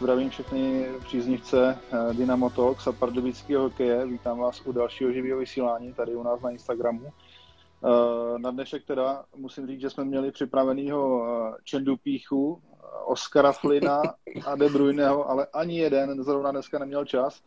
[0.00, 4.06] Zdravím všechny příznivce eh, Dynamo Talks a pardubického hokeje.
[4.06, 7.06] Vítám vás u dalšího živého vysílání tady u nás na Instagramu.
[7.06, 12.62] Eh, na dnešek teda musím říct, že jsme měli připravenýho eh, Čendu Píchu,
[13.04, 14.02] Oskara Flina
[14.46, 17.42] a De Bruyneho, ale ani jeden zrovna dneska neměl čas.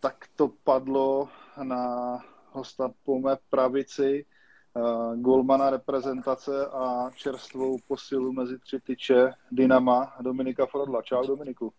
[0.00, 1.28] Tak to padlo
[1.62, 2.18] na
[2.52, 4.26] hosta po mé pravici,
[4.74, 11.02] uh, golmana reprezentace a čerstvou posilu mezi tři tyče Dynama Dominika Frodla.
[11.02, 11.72] Čau Dominiku.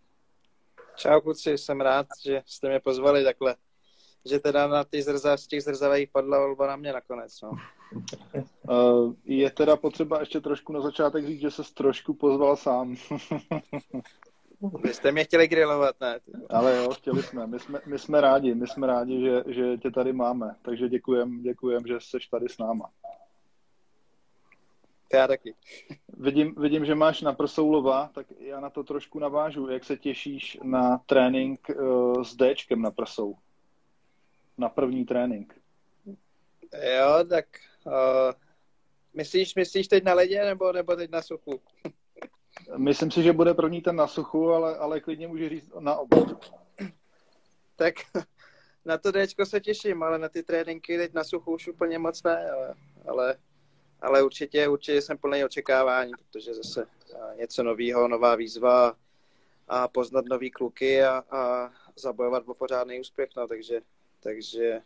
[0.96, 3.56] Čau kluci, jsem rád, že jste mě pozvali takhle.
[4.24, 7.40] Že teda na ty zrza, z těch zrzavých padla volba na mě nakonec.
[7.42, 7.50] No.
[8.68, 12.96] Uh, je teda potřeba ještě trošku na začátek říct, že se trošku pozval sám.
[14.82, 16.20] Vy jste mě chtěli grilovat, ne?
[16.50, 17.46] Ale jo, chtěli jsme.
[17.46, 20.56] My jsme, my jsme rádi, my jsme rádi, že, že tě tady máme.
[20.62, 22.90] Takže děkujem, děkujem, že jsi tady s náma.
[25.12, 25.54] Já taky.
[26.08, 29.68] Vidím, vidím, že máš na prsou lova, tak já na to trošku navážu.
[29.68, 33.34] Jak se těšíš na trénink uh, s Dčkem na prsou?
[34.58, 35.60] Na první trénink.
[36.96, 37.46] Jo, tak
[37.86, 37.92] uh,
[39.14, 41.60] myslíš, myslíš teď na ledě nebo, nebo teď na suchu?
[42.76, 46.16] Myslím si, že bude první ten na suchu, ale, ale klidně může říct na oba.
[47.76, 47.94] Tak
[48.84, 52.22] na to Dčko se těším, ale na ty tréninky teď na suchu už úplně moc
[52.22, 52.74] ne, ale,
[53.06, 53.36] ale,
[54.00, 56.86] ale určitě, určitě jsem plný očekávání, protože zase
[57.36, 58.96] něco nového, nová výzva
[59.68, 63.80] a poznat nový kluky a, a zabojovat o pořádný úspěch, no, takže,
[64.20, 64.80] takže,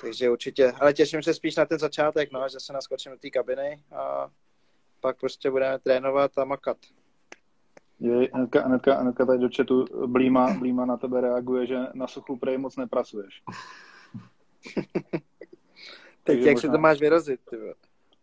[0.00, 3.30] takže určitě, ale těším se spíš na ten začátek, no, že se naskočím do té
[3.30, 4.30] kabiny a
[5.00, 6.76] pak prostě budeme trénovat a makat.
[8.00, 12.36] Je, hnedka, hnedka, hnedka tady do chatu Blíma, Blíma na tebe reaguje, že na suchu
[12.36, 13.42] prej moc nepracuješ.
[16.24, 17.56] Teď jak možná, se to máš vyrozit, ty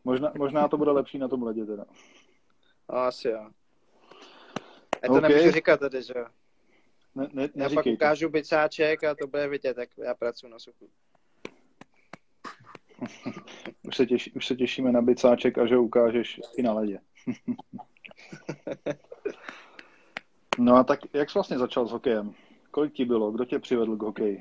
[0.04, 1.86] možná, možná to bude lepší na tom ledě teda.
[2.90, 3.50] No, asi jo.
[5.04, 5.30] Já to okay.
[5.30, 6.26] nemůžu říkat tady, že jo.
[7.16, 10.90] Ne, ne, já pak ukážu bicáček a to bude vidět, jak já pracuji na suchu.
[13.88, 17.00] Už, se těší, už se těšíme na bicáček a že ukážeš i na ledě.
[20.60, 22.34] no a tak jak jsi vlastně začal s hokejem?
[22.72, 23.32] Kolik ti bylo?
[23.32, 24.40] Kdo tě přivedl k hokeji?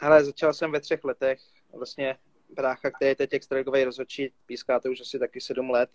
[0.00, 1.40] Ale začal jsem ve třech letech.
[1.72, 2.16] Vlastně
[2.54, 5.90] brácha, který je teď extraligový rozhodčí, píská to už asi taky sedm let,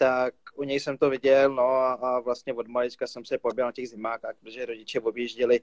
[0.00, 3.66] tak u něj jsem to viděl, no a, a vlastně od malička jsem se poběl
[3.66, 5.60] na těch zimákách, protože rodiče objížděli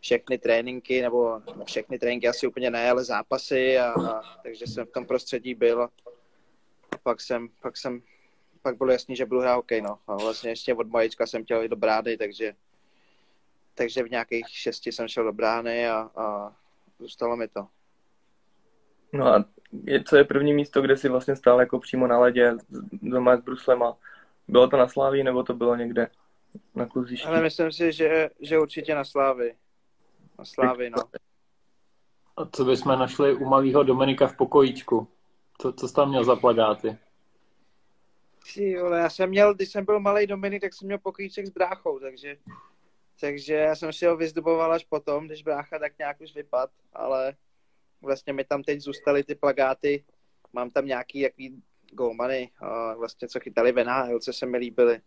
[0.00, 4.90] všechny tréninky, nebo všechny tréninky asi úplně ne, ale zápasy a, a takže jsem v
[4.90, 5.90] tom prostředí byl a
[7.02, 8.02] pak jsem, pak jsem,
[8.62, 9.98] pak bylo jasný, že budu hrát hokej, no.
[10.06, 12.54] A vlastně ještě od malička jsem chtěl jít do brány, takže,
[13.74, 16.56] takže v nějakých šesti jsem šel do brány a, a
[16.98, 17.66] zůstalo mi to.
[19.12, 22.54] No a je, co je první místo, kde jsi vlastně stál jako přímo na ledě
[22.92, 23.96] doma s Bruslema?
[24.48, 26.08] Bylo to na Slávii nebo to bylo někde
[26.74, 27.26] na kluzišti?
[27.26, 29.54] Ale myslím si, že, že určitě na Slávii.
[30.38, 30.98] Na Slávii, no.
[32.36, 35.08] A co bychom našli u malého Dominika v pokojíčku?
[35.60, 36.98] Co, co jsi tam měl za plagáty?
[38.54, 41.50] Ty vole, já jsem měl, když jsem byl malý Dominik, tak jsem měl pokojíček s
[41.50, 42.36] bráchou, takže,
[43.20, 47.34] takže já jsem si ho vyzduboval až potom, když brácha tak nějak už vypad, ale
[48.02, 50.04] vlastně mi tam teď zůstaly ty plagáty,
[50.52, 51.62] mám tam nějaký jaký
[51.92, 52.50] golmany,
[52.96, 55.00] vlastně co chytali v NHL, co se mi líbily.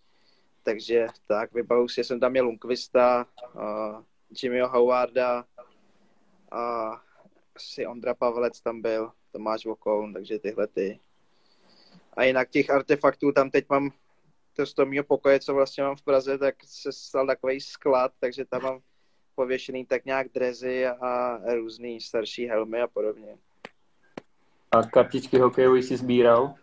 [0.63, 3.27] Takže tak, vybavu si, jsem tam měl Lundqvista,
[4.43, 5.45] Jimmyho Howarda
[6.51, 6.91] a
[7.55, 10.99] asi Ondra Pavlec tam byl, Tomáš Vokoun, takže tyhle ty.
[12.13, 13.91] A jinak těch artefaktů tam teď mám
[14.55, 18.11] to z toho mého pokoje, co vlastně mám v Praze, tak se stal takový sklad,
[18.19, 18.79] takže tam mám
[19.35, 23.37] pověšený tak nějak drezy a různý starší helmy a podobně.
[24.71, 26.55] A kartičky hokejový si sbíral?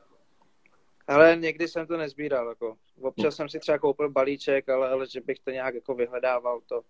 [1.07, 2.77] Ale někdy jsem to nezbíral, jako.
[3.01, 6.83] Občas jsem si třeba koupil balíček, ale, ale že bych to nějak jako vyhledával, to,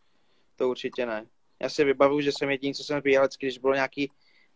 [0.56, 1.26] to určitě ne.
[1.60, 4.10] Já si vybavuju, že jsem jediný, co jsem sbíral, když bylo nějaký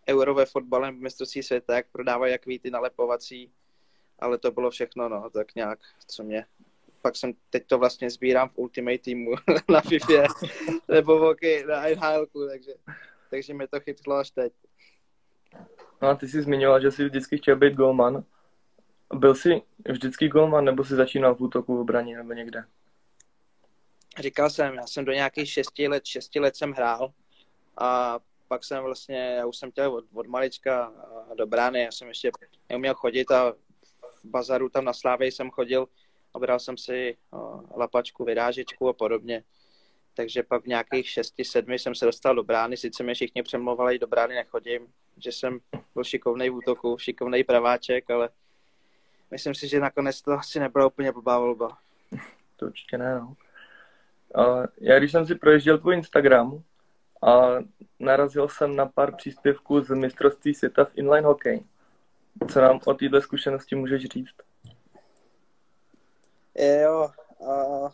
[0.08, 3.52] euro ve fotbale v mistrovství světa, jak prodávají jaký ty nalepovací,
[4.18, 6.46] ale to bylo všechno, no, tak nějak, co mě
[7.04, 9.34] pak jsem teď to vlastně sbírám v Ultimate Teamu
[9.68, 10.22] na FIFA
[10.88, 12.72] nebo hokej na NHL, takže,
[13.30, 14.52] takže mi to chytlo až teď.
[16.02, 18.24] No a ty jsi zmiňoval, že jsi vždycky chtěl být golman.
[19.14, 22.64] Byl jsi vždycky golman, nebo jsi začínal v útoku v obraně nebo někde?
[24.18, 27.12] Říkal jsem, já jsem do nějakých šesti let, šesti let jsem hrál
[27.76, 28.18] a
[28.48, 30.92] pak jsem vlastně, já už jsem chtěl od, od malička
[31.34, 32.30] do brány, já jsem ještě
[32.68, 33.52] neuměl chodit a
[34.24, 35.88] v bazaru tam na Slávě jsem chodil
[36.34, 37.16] a bral jsem si
[37.76, 39.44] lapačku, vyrážečku a podobně.
[40.16, 43.98] Takže pak v nějakých šesti, sedmi jsem se dostal do brány, sice mě všichni přemlouvali,
[43.98, 44.86] do brány nechodím,
[45.16, 45.58] že jsem
[45.94, 48.28] byl šikovný v útoku, šikovný praváček, ale
[49.30, 51.78] myslím si, že nakonec to asi nebyla úplně blbá volba.
[52.56, 53.36] To určitě ne, no.
[54.80, 56.62] já když jsem si proježděl tvůj Instagram
[57.22, 57.48] a
[57.98, 61.64] narazil jsem na pár příspěvků z mistrovství světa v inline hokej.
[62.50, 64.34] Co nám o této zkušenosti můžeš říct?
[66.58, 67.90] Jo, uh,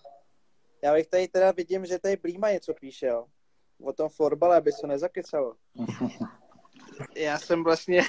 [0.82, 3.26] já bych tady teda vidím, že tady Blíma něco píše, jo.
[3.82, 5.54] O tom florbale, aby se nezakecalo.
[7.16, 8.02] Já jsem vlastně,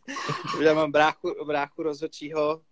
[0.62, 2.62] já mám bráchu, bráchu rozhodčího,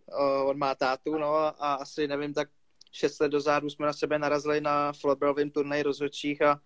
[0.44, 2.48] on má tátu, no a asi nevím, tak
[2.92, 6.60] šest let dozadu jsme na sebe narazili na florbalovém turnaji rozhodčích a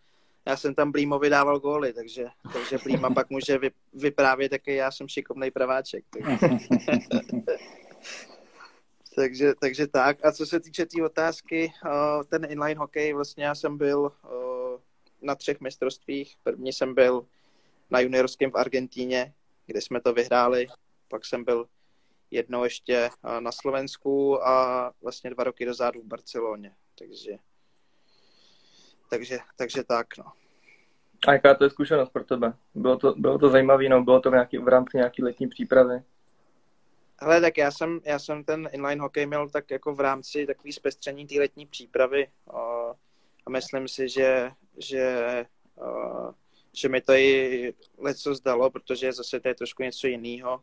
[0.47, 4.91] já jsem tam Blímovi dával góly, takže, takže Blíma pak může vy, vyprávět, jaký já
[4.91, 6.05] jsem šikovný praváček.
[9.15, 10.25] takže, takže tak.
[10.25, 11.73] A co se týče té tý otázky,
[12.29, 14.12] ten inline hokej, vlastně já jsem byl
[15.23, 16.37] na třech mistrovstvích.
[16.43, 17.27] První jsem byl
[17.91, 19.35] na juniorském v Argentíně,
[19.67, 20.67] kde jsme to vyhráli.
[21.09, 21.67] Pak jsem byl
[22.31, 23.11] jedno ještě
[23.41, 26.75] na Slovensku a vlastně dva roky dozadu v Barceloně.
[26.99, 27.33] Takže,
[29.11, 30.25] takže, takže tak, no.
[31.29, 32.53] A jaká to je zkušenost pro tebe?
[32.75, 36.03] Bylo to, bylo to zajímavé, no bylo to nějaký, v rámci nějaké letní přípravy?
[37.22, 40.72] Hele, tak já jsem, já jsem ten inline hokej měl tak jako v rámci takový
[40.72, 42.93] zpestření té letní přípravy a,
[43.49, 45.46] myslím si, že, že,
[46.72, 50.61] že mi to i leco zdalo, protože zase to je trošku něco jiného,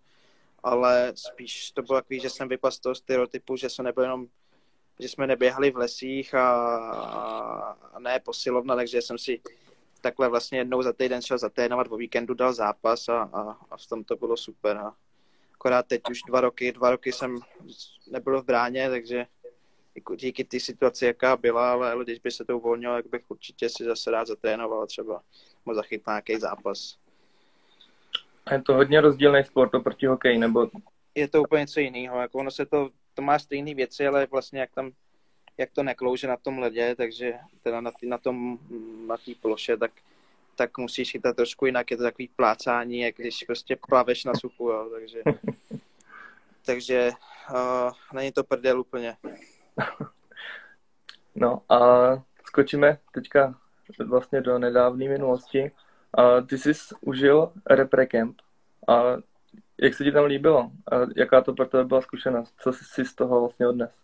[0.64, 4.28] ale spíš to bylo takový, že jsem vypadl z toho stereotypu, že jsem nebyl jenom
[5.00, 6.66] že jsme neběhali v lesích a,
[7.94, 9.42] a ne posilovna, takže jsem si
[10.02, 13.88] takhle vlastně jednou za týden šel zatrénovat, o víkendu dal zápas a, a, a v
[13.88, 14.78] tom to bylo super.
[14.78, 14.96] A
[15.60, 17.38] akorát teď už dva roky, dva roky jsem
[18.12, 19.26] nebyl v bráně, takže
[20.16, 23.70] díky té situaci, jaká byla, ale, ale když by se to uvolnilo, tak bych určitě
[23.70, 25.22] si zase rád zatrénoval třeba
[25.66, 26.98] mo zachyt nějaký zápas.
[28.46, 30.70] A je to hodně rozdílný sport oproti hokeji, nebo?
[31.16, 34.60] Je to úplně něco jiného, jako ono se to, to má stejné věci, ale vlastně
[34.60, 34.92] jak tam
[35.58, 37.34] jak to neklouže na tom ledě, takže
[37.64, 38.60] teda na, tý, na tom,
[39.08, 39.92] na té ploše, tak,
[40.58, 44.70] tak musíš chytat trošku jinak, je to takový plácání, jak když prostě plaveš na suchu,
[44.70, 45.22] jo, takže,
[46.66, 47.12] takže
[47.52, 49.18] uh, není to prdel úplně.
[51.40, 51.80] No a
[52.44, 53.56] skočíme teďka
[54.06, 55.72] vlastně do nedávné minulosti.
[56.14, 56.72] A ty jsi
[57.02, 58.42] užil Reprecamp
[58.88, 59.04] a
[59.82, 60.72] jak se ti tam líbilo?
[60.92, 62.54] A jaká to pro tebe byla zkušenost?
[62.58, 64.02] Co jsi si z toho vlastně odnes?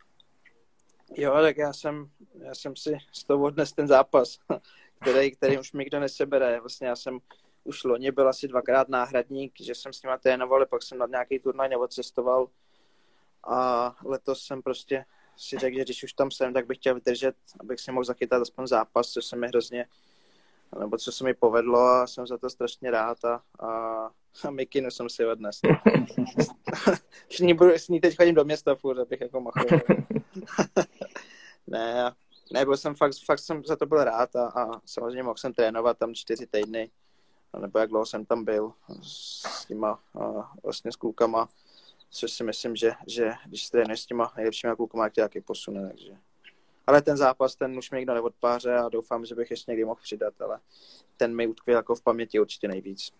[1.16, 2.10] Jo, tak já jsem,
[2.40, 4.40] já jsem si z toho odnes ten zápas,
[5.04, 6.60] který, který už mi nikdo nesebere.
[6.60, 7.20] Vlastně já jsem
[7.64, 11.40] už loni byl asi dvakrát náhradník, že jsem s nima trénoval, pak jsem na nějaký
[11.40, 12.48] turnaj neodcestoval
[13.44, 15.06] a letos jsem prostě
[15.38, 18.42] si řekl, že když už tam jsem, tak bych chtěl vydržet, abych si mohl zachytat
[18.42, 19.86] aspoň zápas, co se mi hrozně,
[20.80, 23.68] nebo co se mi povedlo a jsem za to strašně rád a, a,
[24.48, 25.60] a mikinu jsem si odnes.
[27.30, 29.66] s, ní budu, s ní teď chodím do města furt, abych jako mohl.
[31.68, 32.12] ne,
[32.54, 35.54] ne, byl jsem fakt, fakt jsem za to byl rád a, a samozřejmě mohl jsem
[35.54, 36.92] trénovat tam čtyři týdny,
[37.60, 41.50] nebo jak dlouho jsem tam byl s těma a, vlastně s klukama,
[42.10, 45.88] což si myslím, že, že když trénuješ s těma nejlepšíma klukama, jak tě taky posune,
[45.88, 46.14] takže.
[46.88, 50.02] Ale ten zápas, ten už mi nikdo neodpáře a doufám, že bych ještě někdy mohl
[50.04, 50.60] přidat, ale
[51.18, 53.12] ten mi utkvěl jako v paměti určitě nejvíc.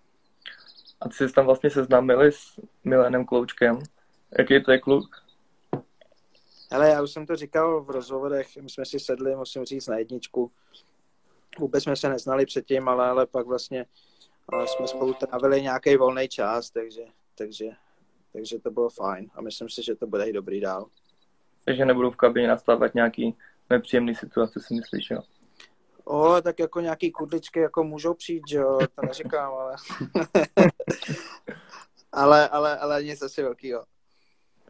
[1.02, 3.80] A ty jsi tam vlastně seznámili s Milenem Kloučkem.
[4.38, 5.23] Jaký to je kluk?
[6.74, 9.98] Ale já už jsem to říkal v rozhovorech, my jsme si sedli, musím říct, na
[9.98, 10.52] jedničku.
[11.60, 13.86] Vůbec jsme se neznali předtím, ale, ale pak vlastně
[14.50, 17.02] ale jsme spolu trávili nějaký volný čas, takže,
[17.38, 17.66] takže,
[18.34, 20.90] takže to bylo fajn a myslím si, že to bude i dobrý dál.
[21.66, 23.36] Takže nebudou v kabině nastávat nějaký
[23.70, 25.22] nepříjemný situace, si myslíš, jo?
[26.04, 29.76] O, tak jako nějaký kudličky jako můžou přijít, že jo, to neříkám, ale...
[32.12, 33.86] ale, ale, ale nic asi velkýho.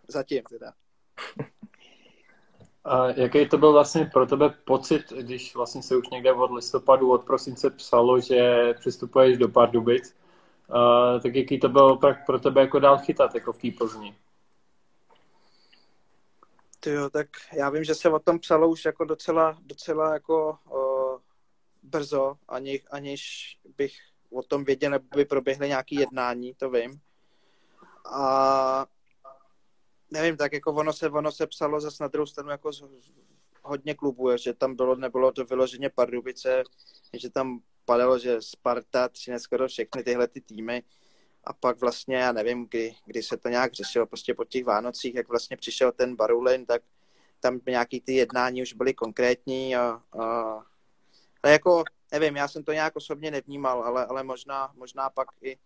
[0.07, 0.74] Zatím teda.
[2.85, 7.11] A jaký to byl vlastně pro tebe pocit, když vlastně se už někde od listopadu,
[7.11, 10.15] od prosince psalo, že přistupuješ do Pardubic,
[10.69, 14.15] uh, tak jaký to bylo pro tebe jako dál chytat jako v té Plzni?
[16.85, 21.17] Jo, tak já vím, že se o tom psalo už jako docela, docela jako o,
[21.83, 23.93] brzo, ani, aniž bych
[24.31, 26.99] o tom věděl, nebo by proběhly nějaké jednání, to vím.
[28.05, 28.85] A
[30.13, 32.84] nevím, tak jako ono se, ono se psalo zase na druhou stranu jako z,
[33.63, 36.63] hodně klubů, že tam bylo, nebylo to vyloženě Pardubice,
[37.13, 40.84] že tam padalo, že Sparta, Třinec, skoro všechny tyhle ty týmy.
[41.43, 45.15] A pak vlastně, já nevím, kdy, kdy se to nějak řešilo, prostě po těch Vánocích,
[45.15, 46.82] jak vlastně přišel ten Barulin, tak
[47.39, 50.65] tam nějaký ty jednání už byly konkrétní a, a
[51.43, 55.58] ale jako, nevím, já jsem to nějak osobně nevnímal, ale, ale možná, možná pak i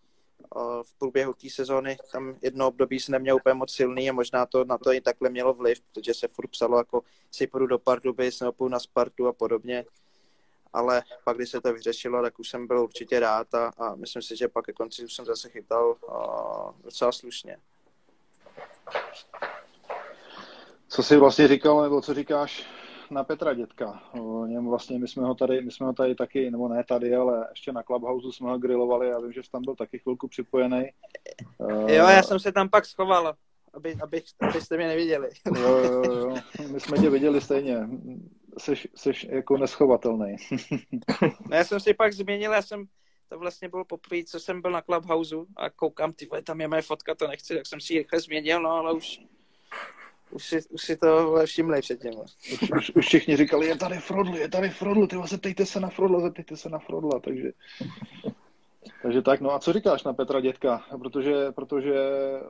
[0.83, 4.65] v průběhu té sezóny tam jedno období se neměl úplně moc silný a možná to
[4.65, 7.01] na to i takhle mělo vliv, protože se furt psalo jako
[7.31, 9.85] si půjdu do Pardubic nebo půjdu na Spartu a podobně.
[10.73, 14.21] ale pak, když se to vyřešilo, tak už jsem byl určitě rád a, a myslím
[14.21, 17.57] si, že pak ke konci už jsem zase chytal uh, docela slušně.
[20.87, 22.65] Co jsi vlastně říkal, nebo co říkáš
[23.11, 24.03] na Petra Dětka?
[24.13, 27.15] O něm vlastně my jsme ho tady, my jsme ho tady taky, nebo ne tady,
[27.15, 30.27] ale ještě na Clubhouse jsme ho grilovali, já vím, že jsi tam byl taky chvilku
[30.27, 30.89] připojený.
[31.87, 33.35] Jo, já jsem se tam pak schoval,
[33.73, 35.29] aby, aby, abyste mě neviděli.
[35.55, 36.35] Jo, jo, jo,
[36.71, 37.89] my jsme tě viděli stejně.
[38.57, 40.35] Jsi, jsi jako neschovatelný.
[41.21, 42.85] no, já jsem si pak změnil, já jsem,
[43.29, 46.81] to vlastně bylo poprvé, co jsem byl na Clubhouse a koukám, ty tam je moje
[46.81, 49.19] fotka, to nechci, tak jsem si ji rychle změnil, no ale už
[50.31, 52.13] už si, už si to všimli předtím.
[52.53, 55.89] Už, už, už všichni říkali, je tady Frodl, je tady Frodl, ty zeptejte se na
[55.89, 57.51] Frodla, zeptejte se na Frodla, takže...
[59.01, 60.85] Takže tak, no a co říkáš na Petra Dětka?
[61.01, 61.93] Protože, protože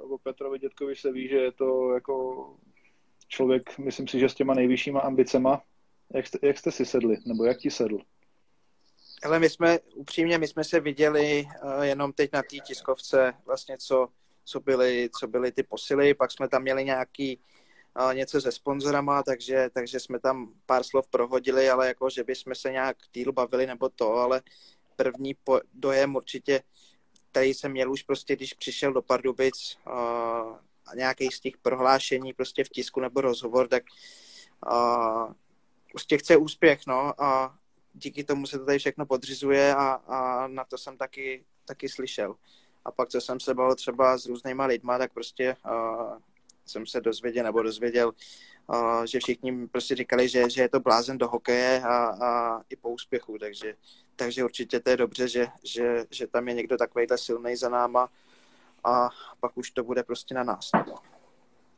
[0.10, 2.46] o Petrovi Dětkovi se ví, že je to jako
[3.27, 5.62] člověk, myslím si, že s těma nejvyššíma ambicema.
[6.13, 8.00] Jak jste, jak jste si sedli, nebo jak ti sedl?
[9.24, 13.77] Ale my jsme, upřímně, my jsme se viděli uh, jenom teď na té tiskovce, vlastně
[13.77, 14.07] co,
[14.43, 17.39] co, byly, co byly ty posily, pak jsme tam měli nějaký
[18.13, 22.72] něco se sponzorama, takže, takže jsme tam pár slov prohodili, ale jako, že bychom se
[22.72, 24.41] nějak díl bavili nebo to, ale
[24.96, 26.63] první po, dojem určitě,
[27.32, 30.00] který jsem měl už prostě, když přišel do Pardubic a,
[30.88, 33.84] a nějaký z těch prohlášení prostě v tisku nebo rozhovor, tak
[34.67, 35.34] a,
[35.91, 37.58] prostě chce úspěch, no, a
[37.94, 42.36] díky tomu se to tady všechno podřizuje a, a na to jsem taky, taky slyšel.
[42.86, 46.17] A pak, co jsem se bavil třeba s různýma lidma, tak prostě uh,
[46.67, 48.12] jsem se dozvěděl nebo dozvěděl,
[48.67, 51.95] uh, že všichni prostě říkali, že, že je to blázen do hokeje a,
[52.25, 53.74] a i po úspěchu, takže,
[54.15, 58.09] takže určitě to je dobře, že, že, že tam je někdo takovýhle silný za náma
[58.83, 59.09] a
[59.39, 60.69] pak už to bude prostě na nás.
[60.88, 60.95] No.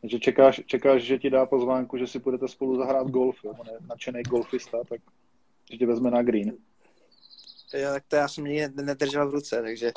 [0.02, 3.54] Takže čekáš, čekáš, že ti dá pozvánku, že si budete spolu zahrát golf, jo?
[3.60, 5.02] On je nadšený golfista, tak
[5.72, 6.58] že tě vezme na green.
[7.74, 9.92] Jo, tak to já jsem nikdy nedržel v ruce, takže,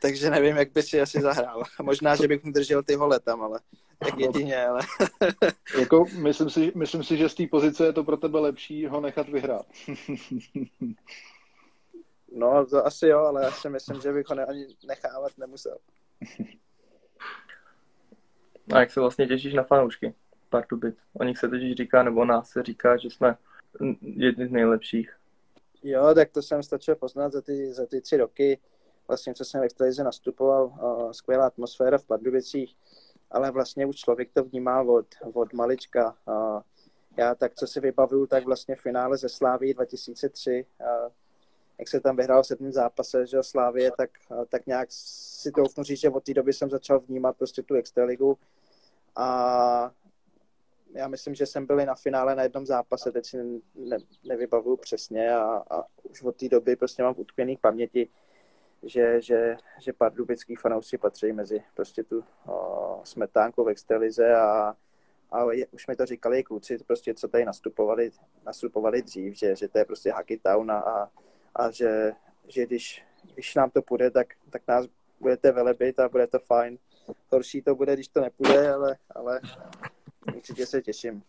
[0.00, 1.62] takže nevím, jak by si asi zahrál.
[1.82, 3.60] Možná, že bych mu držel ty hole tam, ale
[3.98, 4.80] tak jedině, ale...
[5.78, 9.00] jako, myslím, si, myslím si, že z té pozice je to pro tebe lepší ho
[9.00, 9.66] nechat vyhrát.
[12.36, 15.78] no, to asi jo, ale já si myslím, že bych ho ne, ani nechávat nemusel.
[18.72, 20.14] A jak se vlastně těšíš na fanoušky
[20.48, 20.96] Pardubic?
[21.12, 23.36] O nich se totiž říká, nebo o nás se říká, že jsme
[24.00, 25.16] jedni z nejlepších.
[25.82, 28.58] Jo, tak to jsem stačil poznat za ty, za ty tři roky,
[29.08, 32.76] vlastně co jsem v extralize nastupoval, uh, skvělá atmosféra v Pardubicích,
[33.30, 36.16] ale vlastně už člověk to vnímá od, od malička.
[36.26, 36.60] Uh,
[37.16, 40.86] já tak, co si vybavuju, tak vlastně finále ze Slávy 2003, uh,
[41.78, 45.82] jak se tam vyhrál v sedmém zápase, že Slávě, tak, uh, tak nějak si to
[45.82, 48.38] říct, že od té doby jsem začal vnímat prostě tu extraligu
[49.16, 49.90] a
[50.94, 55.34] já myslím, že jsem byl na finále na jednom zápase, teď si ne, nevybavuju přesně
[55.34, 58.08] a, a už od té doby prostě mám v utkvěný paměti,
[58.84, 64.76] že, že, že pardubický fanoušci patří mezi prostě tu o, smetánku v extralize a,
[65.32, 68.10] a je, už mi to říkali kluci, prostě co tady nastupovali,
[68.46, 71.10] nastupovali dřív, že, že to je prostě Hacky Town a, a,
[71.54, 72.12] a že,
[72.48, 74.86] že když, když nám to půjde, tak, tak nás
[75.20, 76.78] budete velebit a bude to fajn.
[77.32, 79.40] Horší to bude, když to nepůjde, ale, ale
[80.36, 81.22] určitě se těším.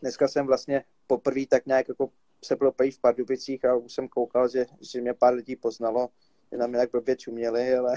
[0.00, 2.10] Dneska jsem vlastně poprvé tak nějak jako
[2.44, 6.08] se bylo v Pardubicích a už jsem koukal, že, že mě pár lidí poznalo,
[6.52, 7.94] že na mě tak blbě čuměli, ale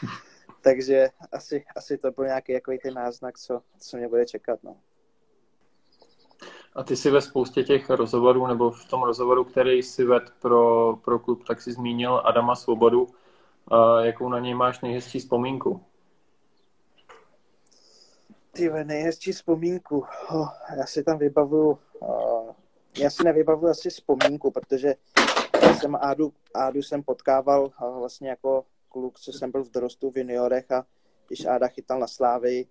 [0.60, 4.58] takže asi, asi to byl nějaký jako ten náznak, co, co mě bude čekat.
[4.62, 4.76] No.
[6.74, 10.96] A ty si ve spoustě těch rozhovorů, nebo v tom rozhovoru, který si ved pro,
[11.04, 13.06] pro klub, tak si zmínil Adama Svobodu.
[13.68, 15.82] A jakou na něj máš nejhezčí vzpomínku?
[18.52, 20.04] Ty nejhezčí vzpomínku.
[20.30, 20.48] Oh,
[20.78, 22.53] já si tam vybavuju, uh,
[22.98, 24.94] já si nevybavuju asi vzpomínku, protože
[25.62, 30.10] já jsem Ádu, Ádu jsem potkával uh, vlastně jako kluk, co jsem byl v dorostu
[30.10, 30.86] v juniorech a
[31.26, 32.66] když Áda chytal na Slávy,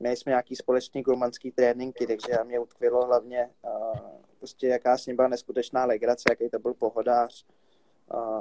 [0.00, 3.96] měli jsme nějaký společný golmanský tréninky, takže mě utkvělo hlavně uh,
[4.38, 7.46] prostě jaká s ním byla neskutečná legrace, jaký to byl pohodář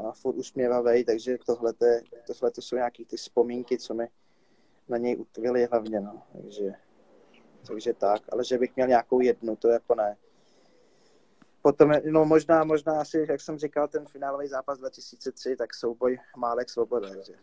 [0.08, 1.74] a furt usměvavý, takže tohle,
[2.56, 4.08] to jsou nějaký ty vzpomínky, co mi
[4.90, 6.22] na něj utvili hlavně, no.
[6.34, 6.74] Takže,
[7.68, 10.18] takže tak, ale že bych měl nějakou jednu, to jako ne.
[11.68, 16.70] Potom, no možná, možná asi, jak jsem říkal, ten finálový zápas 2003, tak souboj Málek
[16.70, 17.34] Svoboda, takže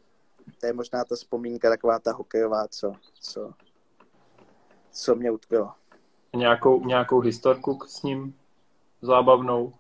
[0.61, 3.52] to je možná ta vzpomínka, taková ta hokejová, co, co,
[4.90, 5.73] co mě utkvělo.
[6.37, 8.35] Nějakou, nějakou historku s ním
[9.02, 9.73] zábavnou?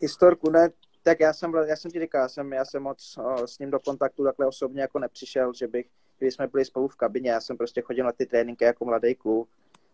[0.00, 0.68] Historku ne,
[1.02, 3.70] tak já jsem, já jsem ti říkal, já jsem, já jsem moc o, s ním
[3.70, 5.86] do kontaktu takhle osobně jako nepřišel, že bych,
[6.18, 9.14] když jsme byli spolu v kabině, já jsem prostě chodil na ty tréninky jako mladý
[9.14, 9.48] kluk,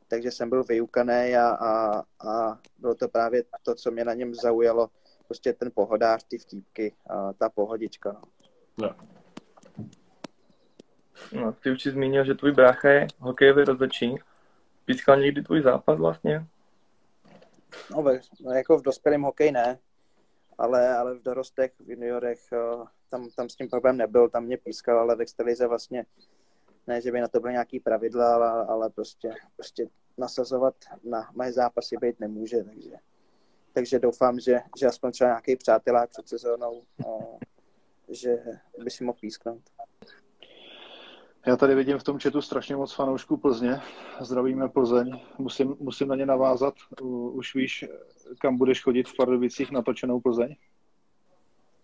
[0.08, 4.34] takže jsem byl vyukaný a, a, a bylo to právě to, co mě na něm
[4.34, 4.90] zaujalo,
[5.26, 8.12] prostě ten pohodář, ty vtípky, a ta pohodička.
[8.12, 8.88] No.
[8.88, 8.94] No.
[11.32, 14.16] No, ty už jsi zmínil, že tvůj brácha je hokejový rozhodčí.
[14.84, 16.46] Pískal někdy tvůj zápas vlastně?
[17.90, 18.04] No,
[18.40, 19.78] no jako v dospělém hokej ne,
[20.58, 24.56] ale, ale v dorostech, v juniorech, eh, tam, tam s tím problém nebyl, tam mě
[24.56, 26.06] pískal, ale v extralize vlastně
[26.86, 29.88] ne, že by na to byly nějaký pravidla, ale, ale prostě, prostě
[30.18, 30.74] nasazovat
[31.04, 32.96] na moje zápasy být nemůže, takže,
[33.72, 37.38] takže doufám, že, že aspoň třeba nějaký přátelák před sezónou, o,
[38.08, 38.36] že
[38.84, 39.62] by si mohl písknout.
[41.46, 43.80] Já tady vidím v tom četu strašně moc fanoušků Plzně.
[44.20, 45.20] Zdravíme Plzeň.
[45.38, 46.74] Musím, musím na ně navázat.
[47.32, 47.84] Už víš,
[48.40, 50.56] kam budeš chodit v Pardubicích natočenou Plzeň?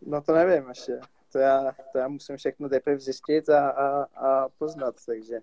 [0.06, 1.00] No to nevím ještě
[1.32, 5.40] to já, to já musím všechno teprve zjistit a, a, a poznat, takže,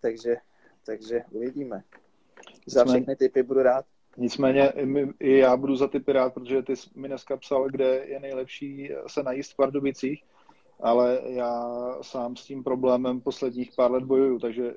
[0.00, 0.36] takže,
[0.86, 1.82] takže uvidíme.
[2.66, 3.84] Za všechny typy budu rád.
[4.16, 4.72] Nicméně
[5.20, 8.90] i já budu za typy rád, protože ty jsi mi dneska psal, kde je nejlepší
[9.06, 10.24] se najíst v Pardubicích,
[10.80, 14.74] ale já sám s tím problémem posledních pár let bojuju, takže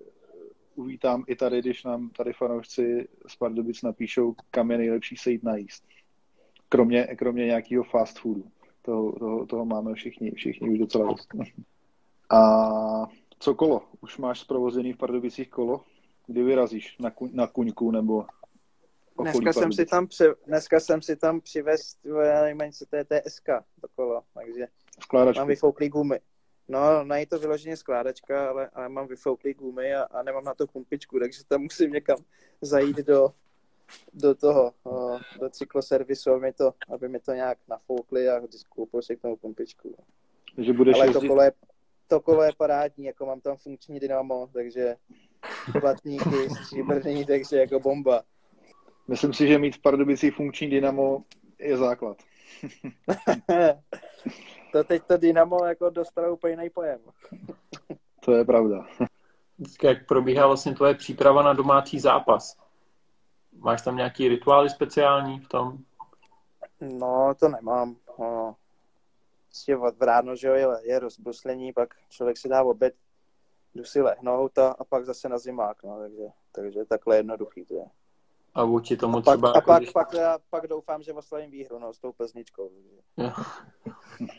[0.75, 5.44] uvítám i tady, když nám tady fanoušci z Pardubic napíšou, kam je nejlepší se jít
[5.44, 5.84] najíst.
[6.70, 8.51] Kromě, kromě nějakého fast foodu
[8.85, 11.27] toho, toho, toho máme všichni, všichni už docela dost.
[12.29, 13.07] A
[13.39, 13.81] co kolo?
[14.01, 15.83] Už máš zprovozený v Pardubicích kolo?
[16.27, 16.97] Kdy vyrazíš?
[16.99, 18.25] Na, ku, na kuňku nebo
[19.21, 23.05] Dneska jsem, si tam při, dneska jsem si tam přivez, já nevím, co to je
[23.05, 23.45] TSK,
[23.81, 24.67] to kolo, takže
[25.03, 25.39] Skládačku.
[25.39, 26.19] mám vyfouklý gumy.
[26.67, 30.67] No, není to vyloženě skládačka, ale, ale mám vyfouklý gumy a, a nemám na to
[30.67, 32.17] pumpičku, takže tam musím někam
[32.61, 33.33] zajít do,
[34.13, 34.73] do toho,
[35.39, 39.35] do cykloservisu, aby mi to, aby mi to nějak nafoukli a koupil si k tomu
[39.35, 39.95] pumpičku.
[40.55, 41.51] Takže budeš Ale to kolo, je,
[42.07, 44.95] to kolo je parádní, jako mám tam funkční dynamo, takže
[45.81, 48.24] platníky, stříbrný, takže jako bomba.
[49.07, 51.24] Myslím si, že mít v Pardubicích funkční dynamo
[51.59, 52.17] je základ.
[54.71, 57.00] to teď to dynamo jako dostalo úplně jiný pojem.
[58.19, 58.85] to je pravda.
[59.83, 62.57] Jak probíhá vlastně tvoje příprava na domácí zápas?
[63.59, 65.77] Máš tam nějaký rituály speciální v tom?
[66.81, 67.96] No, to nemám.
[68.20, 68.55] No.
[69.48, 72.96] Prostě od ráno, že jo, je, je rozbruslení, pak člověk si dá oběd,
[73.75, 77.74] jdu si lehnout a, a pak zase na zimák, no, takže, takže takhle jednoduchý to
[77.74, 77.85] je.
[78.53, 79.51] A vůči tomu a pak, třeba...
[79.51, 79.91] A jako pak, když...
[79.91, 82.72] pak, já, pak doufám, že oslavím výhru, no, s tou plzničkou.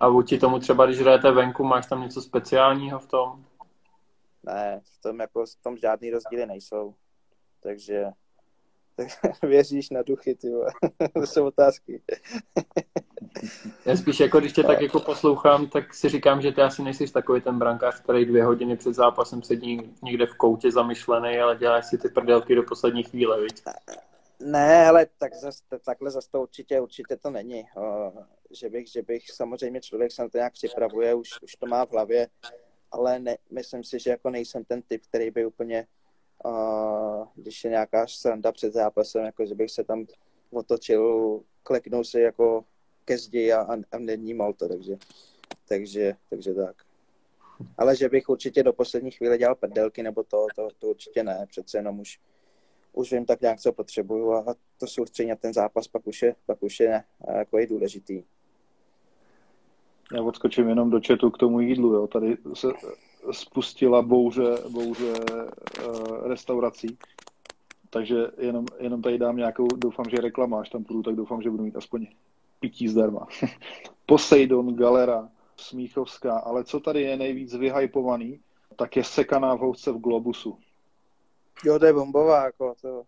[0.01, 3.45] A vůči tomu třeba, když hrajete venku, máš tam něco speciálního v tom?
[4.43, 6.95] Ne, v tom, jako, v tom žádný rozdíly nejsou.
[7.61, 8.07] Takže
[8.97, 9.09] tak
[9.43, 10.53] věříš na duchy, ty
[11.15, 12.03] to jsou otázky.
[13.87, 17.13] Já spíš jako, když tě tak jako poslouchám, tak si říkám, že ty asi nejsi
[17.13, 21.87] takový ten brankář, který dvě hodiny před zápasem sedí někde v koutě zamyšlený, ale děláš
[21.87, 23.63] si ty prdelky do poslední chvíle, viď?
[24.41, 27.65] Ne, ale tak zas, takhle zase to určitě, určitě to není.
[27.77, 28.13] O,
[28.51, 31.87] že bych, že bych, samozřejmě člověk se na to nějak připravuje, už, už to má
[31.87, 32.29] v hlavě,
[32.93, 35.87] ale ne, myslím si, že jako nejsem ten typ, který by úplně
[36.47, 40.07] a když je nějaká sranda před zápasem, jako že bych se tam
[40.51, 42.65] otočil, kleknul si jako
[43.05, 44.97] ke zdi a, a nevnímal to, takže,
[45.69, 46.77] takže, takže tak.
[47.79, 51.47] Ale že bych určitě do poslední chvíle dělal prdelky nebo to, to, to určitě ne,
[51.49, 52.21] přece jenom už,
[52.93, 56.63] už vím tak nějak, co potřebuju a to soustředění ten zápas pak už je, pak
[56.63, 57.03] už je
[57.37, 58.23] jako je důležitý.
[60.15, 61.95] Já odskočím jenom do četu k tomu jídlu.
[61.95, 62.07] Jo.
[62.07, 62.69] Tady se
[63.31, 66.99] spustila bouře, bouře uh, restaurací.
[67.91, 71.51] Takže jenom, jenom tady dám nějakou, doufám, že reklama, až tam půjdu, tak doufám, že
[71.51, 72.07] budu mít aspoň
[72.61, 73.27] pití zdarma.
[74.07, 78.41] Poseidon, Galera, Smíchovská, ale co tady je nejvíc vyhypovaný,
[78.77, 80.59] tak je sekaná v housce v Globusu.
[81.65, 83.03] Jo, to je bombová, jako to.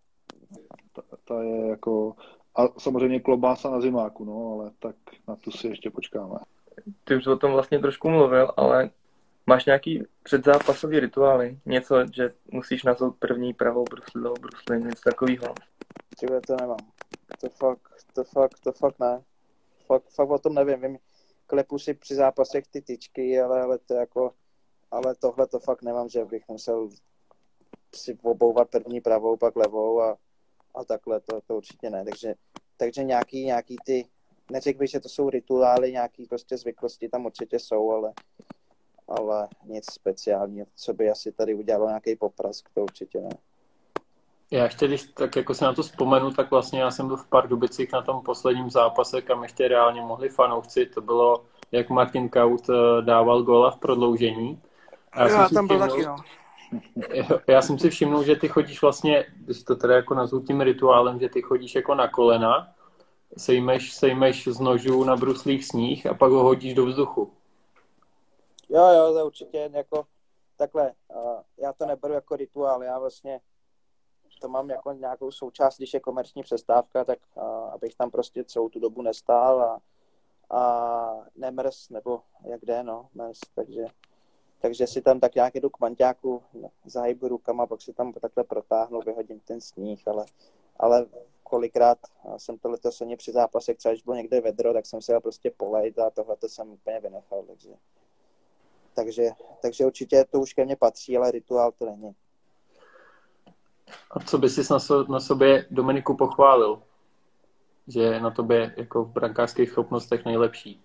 [0.93, 2.17] Ta, ta je jako,
[2.55, 4.97] a samozřejmě klobása na zimáku, no, ale tak
[5.29, 6.39] na tu si ještě počkáme.
[7.05, 8.91] Ty už o tom vlastně trošku mluvil, ale
[9.49, 11.59] Máš nějaký předzápasový rituály?
[11.67, 15.55] Něco, že musíš nazvat první pravou brusli, brusli, něco takového?
[16.19, 16.79] Tyhle to nemám.
[17.41, 17.81] To fakt,
[18.15, 19.23] to fakt, to fakt ne.
[19.87, 20.81] Fakt, fakt o tom nevím.
[20.81, 20.99] Vím,
[21.47, 24.33] klepu si při zápasech ty tyčky, ale, ale to jako,
[24.91, 26.89] ale tohle to fakt nemám, že bych musel
[27.95, 30.17] si obouvat první pravou, pak levou a,
[30.75, 32.05] a takhle, to, to určitě ne.
[32.05, 32.35] Takže,
[32.77, 34.09] takže nějaký, nějaký ty,
[34.51, 38.13] neřekl bych, že to jsou rituály, nějaký prostě zvyklosti tam určitě jsou, ale,
[39.09, 43.31] ale nic speciálního, co by asi tady udělalo nějaký poprask, to určitě ne.
[44.51, 47.27] Já ještě, když tak jako si na to vzpomenu, tak vlastně já jsem byl v
[47.27, 50.87] Pardubicích na tom posledním zápase, kam ještě reálně mohli fanoušci.
[50.87, 54.63] To bylo, jak Martin Kaut eh, dával gola v prodloužení.
[55.13, 56.17] A já, já tam byl taky, no.
[57.49, 61.21] Já jsem si všiml, že ty chodíš vlastně, když to teda jako nazvu tím rituálem,
[61.21, 62.75] že ty chodíš jako na kolena,
[63.37, 67.33] sejmeš, sejmeš z nožů na bruslích sníh a pak ho hodíš do vzduchu.
[68.69, 70.07] Jo, jo, to určitě jako
[70.57, 70.93] takhle.
[71.59, 73.41] Já to neberu jako rituál, já vlastně
[74.41, 77.19] to mám jako nějakou součást, když je komerční přestávka, tak
[77.73, 79.81] abych tam prostě celou tu dobu nestál a,
[80.57, 83.85] a nemrz, nebo jak jde, no, mrz, takže
[84.61, 86.43] takže si tam tak nějak jdu k manťáku,
[86.85, 90.25] zahybu rukama, pak si tam takhle protáhnu, vyhodím ten sníh, ale,
[90.77, 91.07] ale
[91.49, 91.99] kolikrát
[92.37, 95.21] jsem to letos ani při zápase, třeba když bylo někde vedro, tak jsem se dal
[95.21, 97.71] prostě polejt a tohle to jsem úplně vynechal, takže,
[98.95, 99.31] takže,
[99.63, 102.15] takže určitě to už ke mně patří, ale rituál to není.
[104.11, 106.83] A co by si na, so, na sobě Dominiku pochválil?
[107.87, 110.83] Že je na tobě jako v brankářských schopnostech nejlepší?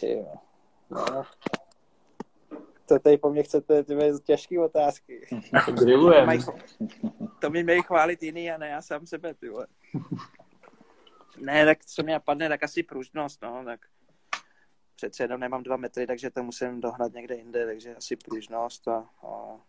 [0.00, 0.26] Ty
[0.90, 1.24] no,
[2.88, 3.94] to tady po mně chcete ty
[4.24, 5.26] těžké otázky.
[5.80, 6.38] Grillujeme.
[7.40, 9.66] To mi mají chválit jiný a ne já sám sebe, ty vole.
[11.38, 13.80] Ne, tak co mě napadne, tak asi pružnost, no, tak
[14.96, 19.10] přece jenom nemám dva metry, takže to musím dohnat někde jinde, takže asi pružnost a,
[19.22, 19.60] a,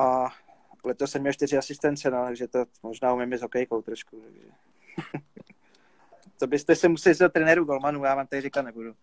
[0.00, 0.28] a
[0.84, 4.46] letos jsem měl čtyři asistence, no, takže to možná umím s hokejkou trošku, takže.
[6.38, 8.94] to byste se museli za trenéru Golmanu, já vám tady říkat nebudu.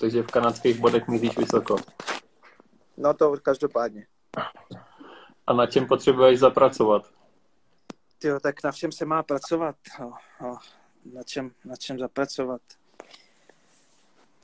[0.00, 1.76] Takže v kanadských bodech míříš vysoko.
[2.96, 4.06] No to každopádně.
[5.46, 7.10] A na čem potřebuješ zapracovat?
[8.24, 9.76] Jo, tak na všem se má pracovat.
[10.00, 10.58] No, no,
[11.12, 12.60] na, čem, na čem zapracovat?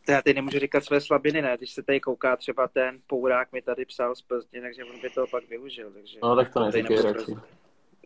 [0.07, 1.57] To já teď nemůžu říkat své slabiny, ne?
[1.57, 5.11] Když se tady kouká třeba ten Pourák mi tady psal z Plzně, takže on by
[5.11, 5.93] to pak využil.
[5.93, 7.37] Takže no tak to neříkej radši.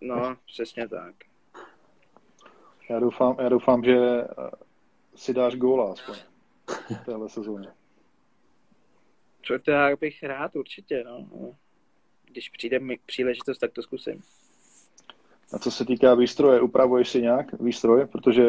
[0.02, 1.14] No, přesně tak.
[2.90, 4.24] Já doufám, já doufám, že
[5.14, 6.16] si dáš góla aspoň
[7.02, 7.68] v téhle sezóně.
[9.42, 11.56] Co já bych rád určitě, no.
[12.24, 14.22] Když přijde mi příležitost, tak to zkusím.
[15.52, 18.06] A co se týká výstroje, upravuješ si nějak výstroj?
[18.06, 18.44] Protože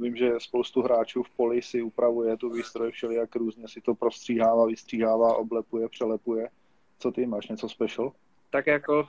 [0.00, 4.66] vím, že spoustu hráčů v poli si upravuje tu výstroj všelijak různě, si to prostříhává,
[4.66, 6.48] vystříhává, oblepuje, přelepuje.
[6.98, 8.12] Co ty máš, něco special?
[8.50, 9.06] Tak jako,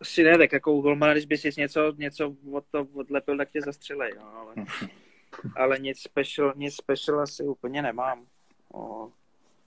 [0.00, 3.60] asi ne, tak jako u Golmana, když bys něco, něco od to odlepil, tak tě
[3.62, 4.54] zastřelej, no, ale,
[5.56, 8.26] ale nic special, nic special asi úplně nemám.
[8.74, 9.12] O,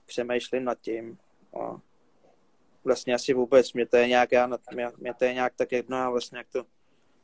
[0.05, 1.17] přemýšlím nad tím.
[1.51, 1.79] O,
[2.84, 5.97] vlastně asi vůbec, mě to je nějak, já, mě, mě to je nějak tak jedno
[5.97, 6.65] a vlastně jak to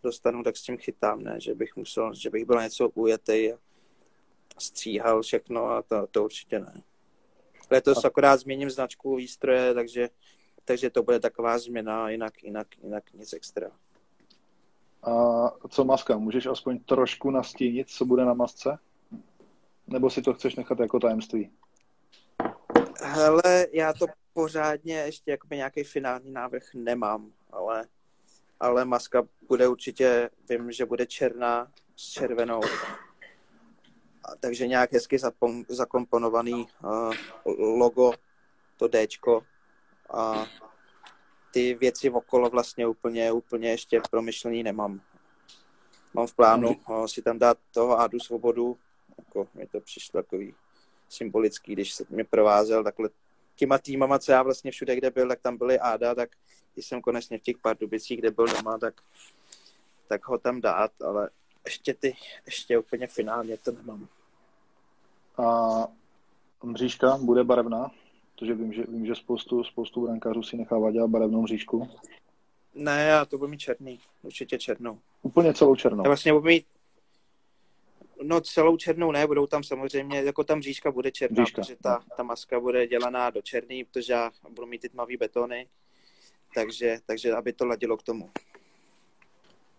[0.03, 3.57] dostanu, tak s tím chytám, ne, že bych musel, že bych byl něco ujetý a
[4.59, 6.83] stříhal všechno a to, to určitě ne.
[7.71, 10.09] Letos akorát změním značku výstroje, takže,
[10.65, 13.71] takže to bude taková změna, jinak, jinak, jinak nic extra.
[15.07, 16.17] A co maska?
[16.17, 18.77] Můžeš aspoň trošku nastínit, co bude na masce?
[19.87, 21.51] Nebo si to chceš nechat jako tajemství?
[23.01, 27.87] Hele, já to pořádně ještě jakoby nějaký finální návrh nemám, ale,
[28.59, 32.61] ale maska bude určitě, vím, že bude černá s červenou.
[34.23, 37.13] A, takže nějak hezky zapom, zakomponovaný uh,
[37.57, 38.11] logo,
[38.77, 39.43] to Dčko
[40.13, 40.45] a
[41.57, 45.01] ty věci okolo vlastně úplně, úplně ještě promyšlený nemám.
[46.13, 48.77] Mám v plánu uh, si tam dát toho Adu Svobodu,
[49.17, 50.53] jako mi to přišlo takový
[51.09, 53.09] symbolický, když se mě provázel takhle
[53.55, 56.29] těma týmama, co já vlastně všude, kde byl, tak tam byly Áda, tak
[56.73, 59.01] když jsem konečně v těch Pardubicích, kde byl doma, tak,
[60.07, 61.29] tak ho tam dát, ale
[61.65, 62.15] ještě ty,
[62.45, 64.07] ještě úplně finálně to nemám.
[65.37, 65.87] A
[66.63, 67.91] mřížka bude barevná?
[68.39, 71.89] Protože vím, že, vím, že spoustu, spoustu brankářů si nechává dělat barevnou mřížku.
[72.75, 73.99] Ne, já to budu mít černý.
[74.23, 74.99] Určitě černou.
[75.21, 76.03] Úplně celou černou.
[76.03, 76.65] Já vlastně budu mít
[78.23, 81.61] No celou černou ne, budou tam samozřejmě, jako tam říška bude černá, říška.
[81.61, 85.67] protože ta, ta maska bude dělaná do černý, protože já budu mít ty tmavý betony,
[86.53, 88.29] takže, takže aby to ladilo k tomu.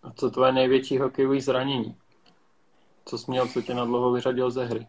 [0.03, 1.95] A co tvoje největší hokejové zranění?
[3.05, 4.87] Co jsi měl, co tě na dlouho vyřadil ze hry?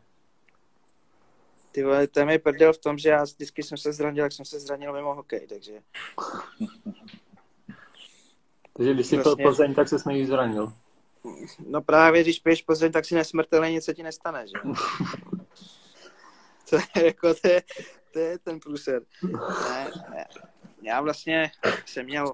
[1.72, 4.32] Ty vole, to je mi prdel v tom, že já vždycky jsem se zranil, jak
[4.32, 5.72] jsem se zranil mimo hokej, takže...
[8.72, 9.44] takže když jsi vlastně...
[9.44, 10.72] to Plzeň, tak se nejvíc zranil.
[11.66, 14.52] No právě, když piješ Plzeň, tak si nesmrtelně nic se ti nestane, že?
[16.70, 17.62] to je jako, to je,
[18.12, 19.02] to je ten průser.
[19.70, 20.26] Ne, ne.
[20.82, 21.50] Já vlastně
[21.86, 22.32] jsem měl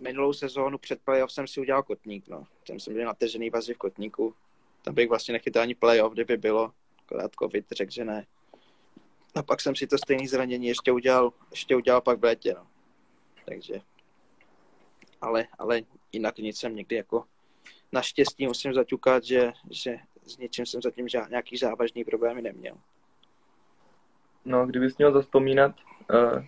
[0.00, 2.44] minulou sezónu před playoff jsem si udělal kotník, no.
[2.66, 4.34] Tam jsem byl natežený vazy v kotníku.
[4.82, 6.72] Tam bych vlastně nechytal ani playoff, kdyby bylo.
[7.04, 8.26] Akorát covid řekl, že ne.
[9.38, 12.66] A pak jsem si to stejné zranění ještě udělal, ještě udělal pak v létě, no.
[13.44, 13.80] Takže,
[15.20, 15.80] ale, ale
[16.12, 17.24] jinak nic jsem někdy jako
[17.92, 22.76] naštěstí musím zaťukat, že, že s něčím jsem zatím žád, nějaký závažný problémy neměl.
[24.44, 25.74] No, kdybys měl zaspomínat
[26.10, 26.44] uh,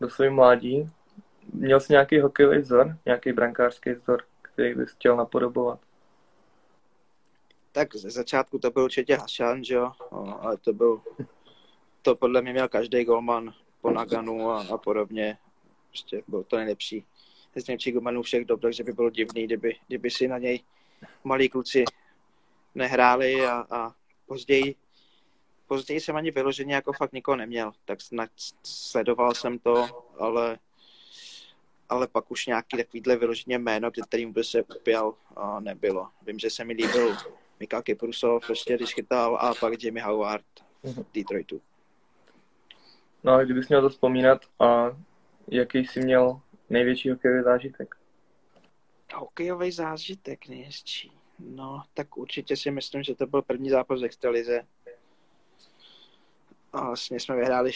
[0.00, 0.90] do své mládí.
[1.52, 5.80] Měl jsi nějaký hokejový vzor, nějaký brankářský vzor, který bys chtěl napodobovat?
[7.72, 11.02] Tak ze začátku to byl určitě Hašan, že jo, no, ale to byl,
[12.02, 15.38] to podle mě měl každý golman po Naganu a, a podobně.
[15.88, 17.04] Prostě byl to nejlepší,
[17.56, 20.60] z nejlepších golmanů všech dob, takže by bylo divný, kdyby, kdyby si na něj
[21.24, 21.84] malí kluci
[22.74, 23.94] nehráli a, a
[24.26, 24.74] později
[25.66, 27.98] později jsem ani vyloženě jako fakt nikoho neměl, tak
[28.62, 30.58] sledoval jsem to, ale
[31.88, 35.14] ale pak už nějaký takovýhle vyloženě jméno, kterým by se upěl,
[35.60, 36.08] nebylo.
[36.26, 37.16] Vím, že se mi líbil
[37.60, 40.44] Mikal Kyprusov, prostě když chytal, a pak Jimmy Howard
[40.82, 41.60] v Detroitu.
[43.24, 44.96] No a kdybys měl to vzpomínat, a
[45.48, 47.94] jaký jsi měl největší hokejový zážitek?
[49.14, 51.12] Hokejový zážitek nejhezčí.
[51.38, 54.62] No, tak určitě si myslím, že to byl první zápas v extralize.
[56.72, 57.70] A vlastně jsme vyhráli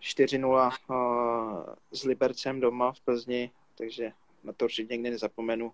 [0.00, 4.12] 4-0 s Libercem doma v Plzni, takže
[4.44, 5.72] na to určitě někdy nezapomenu.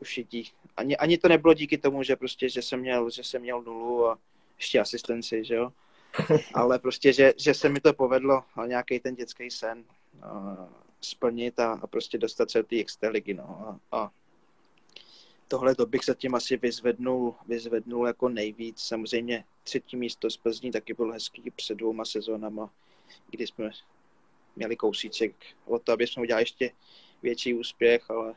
[0.00, 0.50] Ušití.
[0.76, 4.06] Ani, ani to nebylo díky tomu, že prostě, že jsem měl, že jsem měl nulu
[4.08, 4.18] a
[4.56, 5.72] ještě asistenci, že jo.
[6.54, 9.84] Ale prostě, že, že se mi to povedlo nějaký ten dětský sen
[10.22, 10.56] a,
[11.00, 13.78] splnit a, a prostě dostat se do té extraligy, no.
[13.92, 14.10] A, a
[15.48, 18.82] tohle to bych zatím asi vyzvednul, vyzvednul jako nejvíc.
[18.82, 22.70] Samozřejmě třetí místo z Plzní taky bylo hezký před dvouma sezónama
[23.30, 23.70] kdy jsme
[24.56, 26.70] měli kousíček o to, aby jsme udělali ještě
[27.22, 28.34] větší úspěch, ale,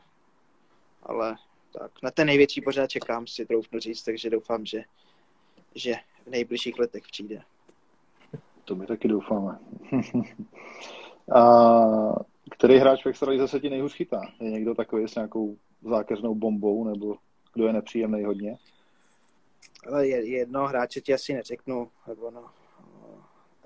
[1.02, 1.36] ale
[1.72, 4.84] tak na ten největší pořád čekám, si troufnu říct, takže doufám, že,
[5.74, 5.94] že
[6.26, 7.42] v nejbližších letech přijde.
[8.66, 9.58] To my taky doufáme.
[11.34, 11.46] A
[12.50, 14.20] který hráč v extralize se ti nejhůř chytá?
[14.40, 17.16] Je někdo takový s nějakou zákeřnou bombou, nebo
[17.54, 18.56] kdo je nepříjemný hodně?
[19.92, 22.44] Ale jedno hráče ti asi neřeknu, nebo no,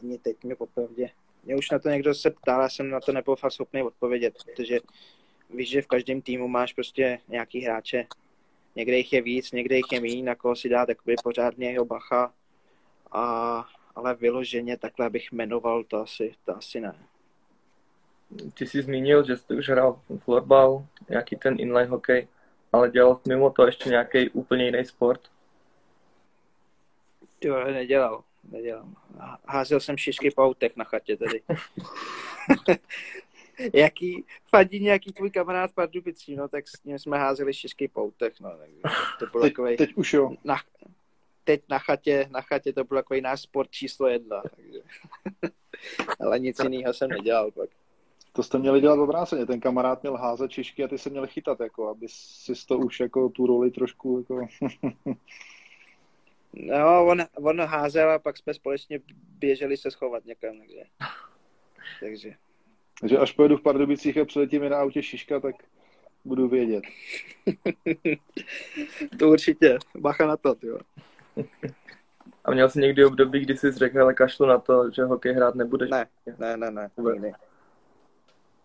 [0.02, 1.10] ani teď mi popravdě.
[1.44, 4.34] Mě už na to někdo se ptal, já jsem na to nebyl fakt schopný odpovědět,
[4.44, 4.80] protože
[5.54, 8.06] víš, že v každém týmu máš prostě nějaký hráče.
[8.76, 11.84] Někde jich je víc, někde jich je méně, na koho si dá takový pořádně jeho
[11.84, 12.32] bacha.
[13.12, 16.94] A, ale vyloženě takhle bych jmenoval, to asi, to asi ne.
[18.54, 22.28] Ty jsi zmínil, že jsi už hrál florbal, nějaký ten inline hokej,
[22.72, 25.20] ale dělal mimo to ještě nějaký úplně jiný sport?
[27.40, 28.96] Jo, nedělal nedělám.
[29.46, 31.42] Házel jsem šišky po autech na chatě tady.
[33.74, 38.40] Jaký, fandí nějaký tvůj kamarád Pardubicí, no, tak s ním jsme házeli šišky po autech,
[38.40, 38.50] no,
[38.82, 40.34] tak to bylo teď, takovej, teď už jo.
[40.44, 40.56] Na,
[41.50, 44.78] teď na chatě, na chatě to byl takový náš sport číslo jedna, takže.
[46.20, 47.70] ale nic jiného jsem nedělal pak.
[48.32, 51.60] To jste měli dělat obráceně, ten kamarád měl házet šišky a ty se měl chytat,
[51.60, 54.46] jako, aby si to už jako tu roli trošku jako...
[56.52, 59.00] No, on, on házel a pak jsme společně
[59.38, 60.82] běželi se schovat někam, takže.
[62.00, 62.34] takže.
[63.00, 65.54] Takže až pojedu v Pardubicích a přiletím na autě Šiška, tak
[66.24, 66.84] budu vědět.
[69.18, 69.78] to určitě.
[69.98, 70.78] Bacha na to, jo.
[72.44, 75.54] A měl jsi někdy období, kdy jsi řekl, ale kašlu na to, že hokej hrát
[75.54, 75.90] nebudeš?
[75.90, 76.06] Ne,
[76.38, 76.90] ne, ne, ne.
[77.20, 77.32] ne.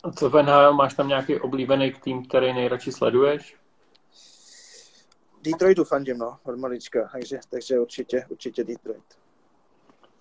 [0.04, 3.56] A co v NHL, máš tam nějaký oblíbený tým, který nejradši sleduješ?
[5.44, 9.04] Detroitu fandím, no, od malička, takže, takže určitě, určitě Detroit.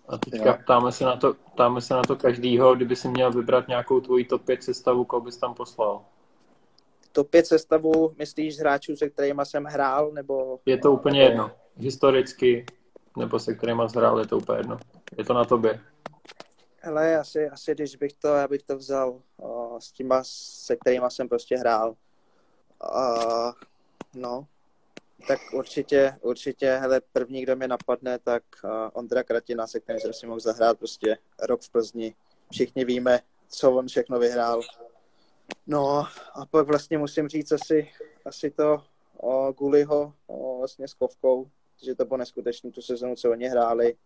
[0.09, 3.69] A teďka ptáme se, na to, ptáme se na to každýho, kdyby si měl vybrat
[3.69, 6.05] nějakou tvoji top 5 sestavu, koho bys tam poslal?
[7.13, 10.59] Top 5 sestavu, myslíš z hráčů, se kterými jsem hrál, nebo...
[10.67, 11.31] Je to úplně nebo...
[11.31, 11.51] jedno.
[11.77, 12.67] Historicky,
[13.17, 14.79] nebo se kterými hrál, je to úplně jedno.
[15.19, 15.81] Je to na tobě.
[16.79, 21.07] Hele, asi, asi když bych to, já bych to vzal o, s těma, se kterými
[21.09, 21.97] jsem prostě hrál.
[22.85, 23.53] Uh,
[24.15, 24.47] no,
[25.29, 30.13] tak určitě, určitě, hele, první, kdo mě napadne, tak uh, Ondra Kratina, se kterým jsem
[30.13, 32.15] si mohl zahrát prostě rok v Plzni.
[32.53, 34.61] Všichni víme, co on všechno vyhrál.
[35.67, 37.91] No a pak vlastně musím říct asi,
[38.25, 38.83] asi to
[39.17, 41.51] o Guliho o, vlastně s Kovkou,
[41.83, 43.97] že to bylo neskutečné tu sezonu, co oni hráli.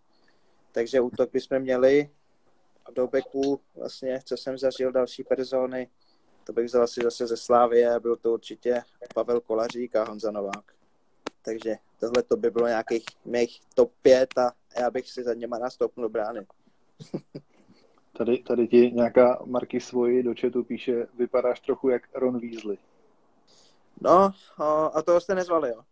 [0.72, 2.10] Takže útok bychom měli
[2.84, 5.88] a do beku vlastně, co jsem zažil další persony,
[6.44, 8.82] to bych vzal asi zase ze Slávie, byl to určitě
[9.14, 10.72] Pavel Kolařík a Honza Novák.
[11.44, 15.58] Takže tohle to by bylo nějakých mých top 5 a já bych si za něma
[15.58, 16.46] nastoupil do brány.
[18.18, 22.78] tady, tady ti nějaká Marky svoji do chatu píše, vypadáš trochu jak Ron Weasley.
[24.00, 24.30] No,
[24.94, 25.82] a toho jste nezvali, jo?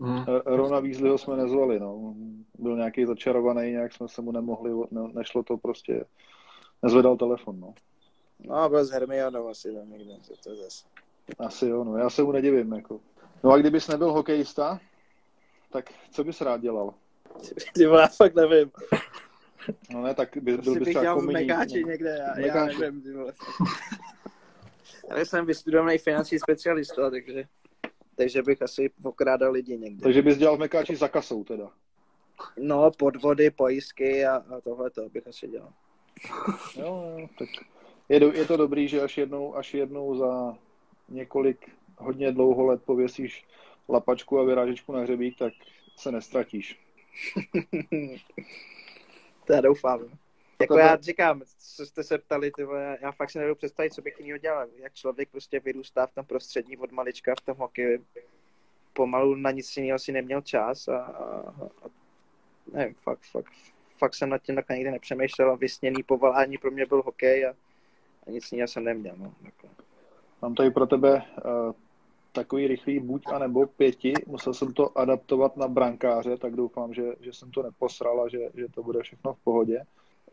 [0.00, 0.24] Hmm.
[0.46, 2.14] Rona Weasleyho jsme nezvali, no.
[2.58, 6.04] Byl nějaký začarovaný, nějak jsme se mu nemohli, ne, nešlo to prostě,
[6.82, 7.74] nezvedal telefon, no.
[8.38, 10.86] No, byl s Hermionou asi tam někde, to zase.
[11.38, 13.00] Asi jo, no, já se mu nedivím, jako.
[13.44, 14.80] No a kdybys nebyl hokejista,
[15.70, 16.94] tak co bys rád dělal?
[17.74, 18.70] Ty já fakt nevím.
[19.90, 22.64] No ne, tak by, byl bys bych třeba dělal v kominík, Mekáči někde, já, já
[22.66, 23.32] nevím, ty vole.
[25.10, 27.44] Ale jsem vystudovaný finanční specialista, takže,
[28.18, 30.02] takže bych asi okrádal lidi někde.
[30.02, 31.70] Takže bys dělal v Mekáči za kasou teda.
[32.58, 35.72] No, podvody, pojistky a, a tohle to bych asi dělal.
[36.76, 37.48] Jo, jo, tak
[38.08, 40.58] je, do, je to dobrý, že až jednou, až jednou za
[41.08, 43.46] několik hodně dlouho let pověsíš
[43.88, 45.52] lapačku a vyrážečku na hřebík, tak
[45.96, 46.80] se nestratíš.
[49.46, 50.00] to já doufám.
[50.60, 51.42] Jako Tohle- já říkám,
[51.76, 54.66] co jste se ptali, ty vole, já, fakt si nedovedu představit, co bych jiného dělal.
[54.76, 58.04] Jak člověk prostě vyrůstá v tom prostředí od malička v tom hokeji,
[58.92, 61.88] pomalu na nic jiného si neměl čas a, a, a
[62.72, 63.52] nevím, fakt, fakt,
[63.98, 67.54] fakt jsem nad tím takhle nikdy nepřemýšlel a vysněný povolání pro mě byl hokej a,
[68.26, 69.14] a nic jiného jsem neměl.
[69.16, 69.68] No, jako.
[70.42, 71.72] Mám tady pro tebe uh,
[72.32, 74.12] takový rychlý buď a nebo pěti.
[74.26, 78.38] Musel jsem to adaptovat na brankáře, tak doufám, že, že jsem to neposral a že,
[78.54, 79.84] že to bude všechno v pohodě.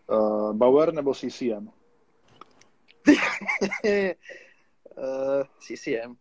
[0.10, 1.70] Uh, Bauer nebo CCM?
[3.08, 3.14] uh,
[5.60, 6.16] CCM.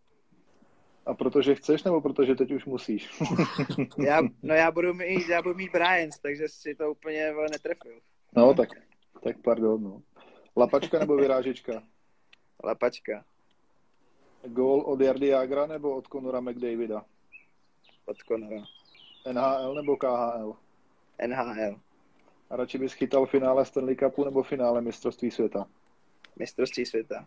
[1.06, 3.22] A protože chceš, nebo protože teď už musíš?
[3.98, 8.00] Já, no já budu mít, já budu mít Bryans, takže si to úplně netrefil.
[8.36, 8.68] no, tak,
[9.22, 9.82] tak pardon.
[9.82, 10.02] No.
[10.56, 11.82] Lapačka nebo vyrážečka?
[12.64, 13.24] Lapačka
[14.46, 17.04] Gól od Jardy Jagra nebo od Conora McDavida?
[18.06, 18.62] od Conora.
[19.32, 20.56] NHL nebo KHL?
[21.26, 21.80] NHL.
[22.54, 25.66] A radši bys chytal finále Stanley Cupu nebo finále mistrovství světa?
[26.36, 27.26] Mistrovství světa.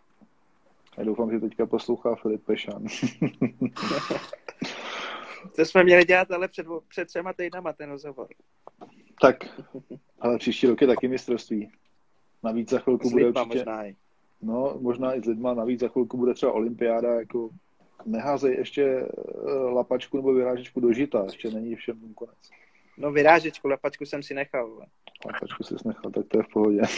[0.98, 2.86] Já doufám, že teďka poslouchá Filip Pešan.
[5.56, 8.28] To jsme měli dělat ale před, před třema týdnama ten rozhovor.
[9.22, 9.36] tak,
[10.20, 11.72] ale příští rok je taky mistrovství.
[12.44, 13.58] Navíc za chvilku S bude lidma určitě...
[13.58, 13.96] možná i.
[14.42, 17.50] No, možná i s lidma, navíc za chvilku bude třeba olympiáda, jako
[18.06, 22.38] neházej ještě eh, lapačku nebo vyrážečku do žita, ještě není všem konec.
[22.97, 24.69] No vyrážečku, lapačku jsem si nechal.
[24.69, 24.86] vole.
[25.25, 26.81] Lapačku si nechal, tak to je v pohodě.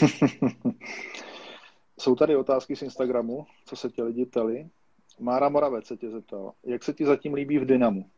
[2.00, 4.70] Jsou tady otázky z Instagramu, co se tě lidi ptali.
[5.20, 8.10] Mára Moravec se tě zeptal, jak se ti zatím líbí v Dynamu?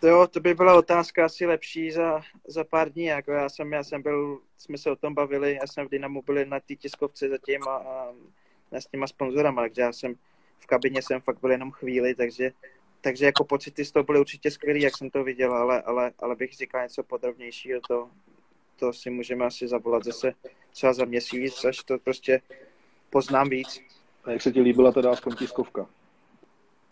[0.00, 3.04] To jo, to by byla otázka asi lepší za, za pár dní.
[3.04, 6.22] Jako já jsem, já jsem byl, jsme se o tom bavili, já jsem v Dynamu
[6.22, 8.12] byl na té tiskovce zatím a, a
[8.72, 10.14] s těma sponzorama, takže já jsem
[10.58, 12.52] v kabině jsem fakt byl jenom chvíli, takže,
[13.02, 16.36] takže jako pocity z toho byly určitě skvělý, jak jsem to viděl, ale, ale, ale
[16.36, 18.10] bych říkal něco podrobnějšího, to,
[18.76, 20.32] to si můžeme asi zavolat zase
[20.72, 22.40] třeba za měsíc, až to prostě
[23.10, 23.80] poznám víc.
[24.24, 25.86] A jak se ti líbila teda aspoň tiskovka?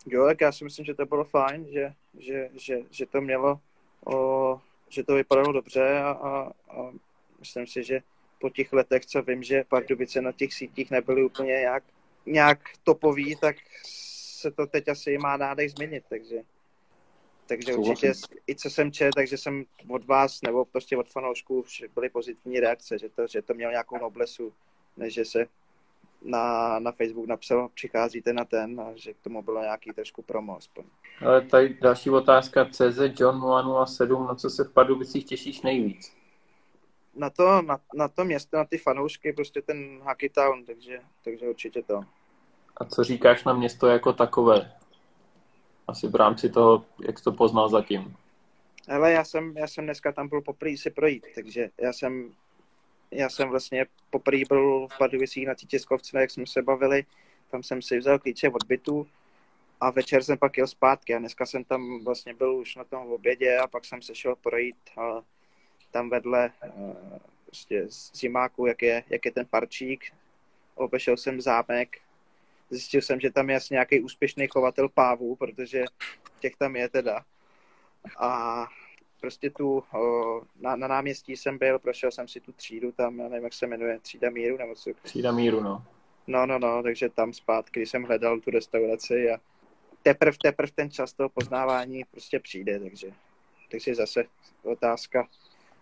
[0.05, 3.59] Jo, tak já si myslím, že to bylo fajn, že, že, že, že to mělo,
[4.05, 6.91] o, že to vypadalo dobře a, a, a
[7.39, 8.01] myslím si, že
[8.39, 11.83] po těch letech, co vím, že Pardubice na těch sítích nebyly úplně nějak,
[12.25, 13.55] nějak topový, tak
[14.41, 16.43] se to teď asi má nádech změnit, takže
[17.47, 18.13] takže určitě
[18.49, 22.99] i co jsem četl, takže jsem od vás nebo prostě od fanoušků byly pozitivní reakce,
[22.99, 24.53] že to, že to mělo nějakou noblesu,
[24.97, 25.45] než že se
[26.21, 30.57] na, na Facebook napsal, přicházíte na ten a že k tomu bylo nějaký trošku promo
[30.57, 30.83] aspoň.
[31.25, 32.65] Ale tady další otázka.
[32.65, 33.41] CZ John
[33.85, 36.13] 007, na co se v Pardubicích těšíš nejvíc?
[37.15, 41.49] Na to, na, na to město, na ty fanoušky, prostě ten Hockey Town, takže, takže
[41.49, 42.01] určitě to.
[42.81, 44.71] A co říkáš na město jako takové?
[45.87, 48.15] Asi v rámci toho, jak jsi to poznal zatím.
[48.87, 52.33] Ale já jsem, já jsem dneska tam byl poprvé si projít, takže já jsem,
[53.11, 57.05] já jsem vlastně poprvé byl v Pardubicích na té jak jsme se bavili,
[57.51, 59.07] tam jsem si vzal klíče od bytu
[59.81, 63.11] a večer jsem pak jel zpátky a dneska jsem tam vlastně byl už na tom
[63.11, 65.21] obědě a pak jsem se šel projít a
[65.91, 66.69] tam vedle eh,
[67.45, 70.13] prostě z zimáku, jak je, jak je ten parčík,
[70.75, 71.97] obešel jsem zámek,
[72.71, 75.83] zjistil jsem, že tam je asi nějaký úspěšný chovatel pávů, protože
[76.39, 77.25] těch tam je teda.
[78.17, 78.67] A
[79.19, 83.29] prostě tu o, na, na náměstí jsem byl, prošel jsem si tu třídu tam, já
[83.29, 84.91] nevím, jak se jmenuje, třída míru nebo co.
[85.01, 85.85] Třída míru, no.
[86.27, 89.37] No, no, no, takže tam zpátky, když jsem hledal tu restauraci a
[90.03, 93.07] teprv, teprv ten čas toho poznávání prostě přijde, takže,
[93.71, 94.23] takže zase
[94.63, 95.27] otázka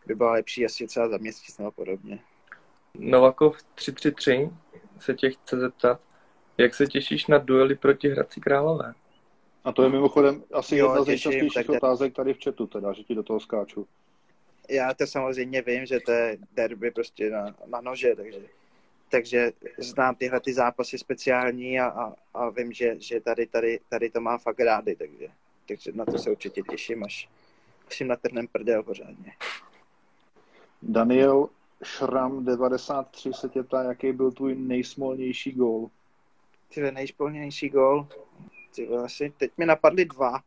[0.06, 2.20] by byla lepší asi třeba za měsíc nebo podobně.
[2.94, 4.50] Novakov 333
[5.00, 6.02] se tě chce zeptat,
[6.60, 8.94] jak se těšíš na duely proti Hradci Králové?
[9.64, 12.94] A to je mimochodem asi Jo, jedna z nejčastějších tak- otázek tady v chatu, teda,
[12.94, 13.88] že ti do toho skáču.
[14.70, 18.40] Já to samozřejmě vím, že to je derby prostě na, na nože, takže,
[19.10, 24.10] takže znám tyhle ty zápasy speciální a, a, a vím, že, že tady, tady, tady
[24.10, 25.28] to má fakt rády, takže,
[25.68, 27.30] takže na to se určitě těším, až,
[27.88, 29.32] až jim natrhnem prdel pořádně.
[30.82, 31.50] Daniel
[31.84, 35.90] Šram 93 se tě ptá, jaký byl tvůj nejsmolnější gól.
[36.74, 38.08] Ty nejspolnější gól,
[38.76, 40.40] ty asi, teď mi napadly dva,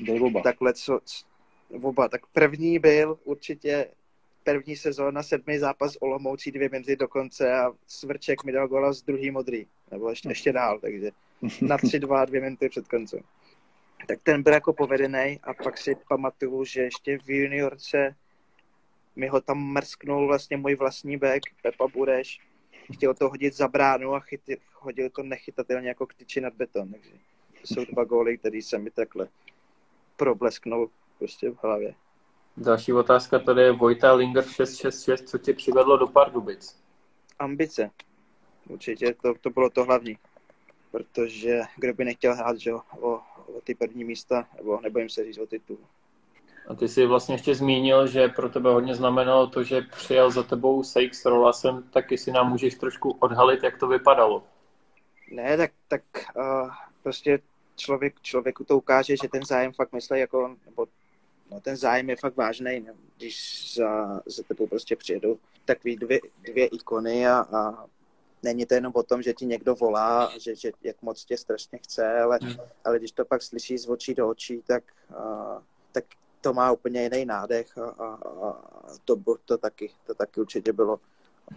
[0.00, 0.42] Dej oba.
[0.42, 1.00] takhle co,
[1.82, 3.88] oba, tak první byl určitě
[4.44, 9.02] první sezóna, sedmý zápas Olomoucí, dvě minuty do konce a Svrček mi dal gola z
[9.02, 11.10] druhý modrý, nebo ještě, ještě dál, takže
[11.60, 13.20] na 3-2, dvě minuty před koncem.
[14.08, 18.16] Tak ten byl jako povedený a pak si pamatuju, že ještě v juniorce
[19.16, 22.40] mi ho tam mrsknul vlastně můj vlastní back, Pepa Bureš.
[22.92, 26.92] Chtěl to hodit za bránu a chytil, hodil to nechytatelně jako ktyči nad beton.
[26.92, 27.10] Takže
[27.60, 29.28] to jsou dva góly, které se mi takhle
[30.16, 31.94] problesknul prostě v hlavě.
[32.56, 36.76] Další otázka tady je Vojta Linger 666, co tě přivedlo do Pardubic?
[37.38, 37.90] Ambice.
[38.68, 40.18] Určitě to, to bylo to hlavní.
[40.90, 43.20] Protože kdo by nechtěl hrát že, o, o
[43.64, 45.78] ty první místa, nebo nebojím se říct o titul.
[46.68, 50.42] A ty jsi vlastně ještě zmínil, že pro tebe hodně znamenalo to, že přijel za
[50.42, 54.42] tebou Sejk s Rolasem, tak jestli nám můžeš trošku odhalit, jak to vypadalo.
[55.30, 56.02] Ne, tak, tak
[56.36, 56.70] uh,
[57.02, 57.38] prostě
[57.76, 60.86] člověk, člověku to ukáže, že ten zájem fakt myslí jako, nebo
[61.50, 66.20] no, ten zájem je fakt vážný, no, když za, za tebou prostě přijedou takový dvě,
[66.42, 67.86] dvě ikony a, a
[68.42, 71.78] není to jenom o tom, že ti někdo volá, že, že jak moc tě strašně
[71.78, 72.56] chce, ale, hmm.
[72.84, 75.62] ale když to pak slyší z očí do očí, tak, uh,
[75.92, 76.04] tak
[76.40, 78.18] to má úplně jiný nádech a, a,
[78.48, 78.56] a
[79.04, 81.00] to, to, taky, to taky určitě bylo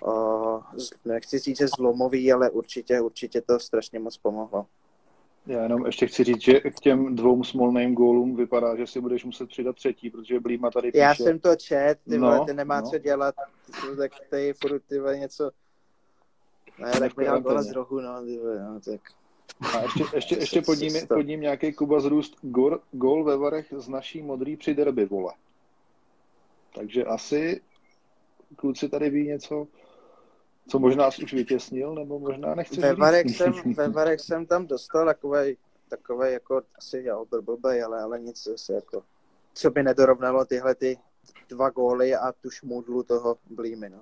[0.04, 0.64] uh,
[1.06, 4.66] nechci říct, že zlomový, ale určitě, určitě to strašně moc pomohlo.
[5.46, 9.26] Já jenom ještě chci říct, že k těm dvou smolným gólům vypadá, že si budeš
[9.26, 11.02] muset přidat třetí, protože Blíma tady píše.
[11.02, 12.89] Já jsem to čet, ty no, vole, ty nemá no.
[12.89, 13.36] co dělat,
[13.66, 15.52] ty, tak tady furt ty vole, něco...
[16.80, 19.02] Ne, tak mi dal z rohu, no, ty vole, no, tak...
[19.74, 23.74] A ještě, ještě, ještě pod, ním, pod ním nějaký Kuba zrůst gol, gol ve Varech
[23.78, 25.34] z naší modrý při derby, vole.
[26.76, 27.62] Takže asi
[28.56, 29.68] kluci tady ví něco,
[30.68, 35.05] co možná už vytěsnil, nebo možná nechci ve Varech, jsem, ve Varech jsem tam dostal
[35.05, 35.57] takový,
[35.89, 39.03] takový jako asi já blbej, ale, ale nic zase jako,
[39.53, 40.97] co by nedorovnalo tyhle ty
[41.49, 43.89] dva góly a tu šmudlu toho Blímy.
[43.89, 43.99] No.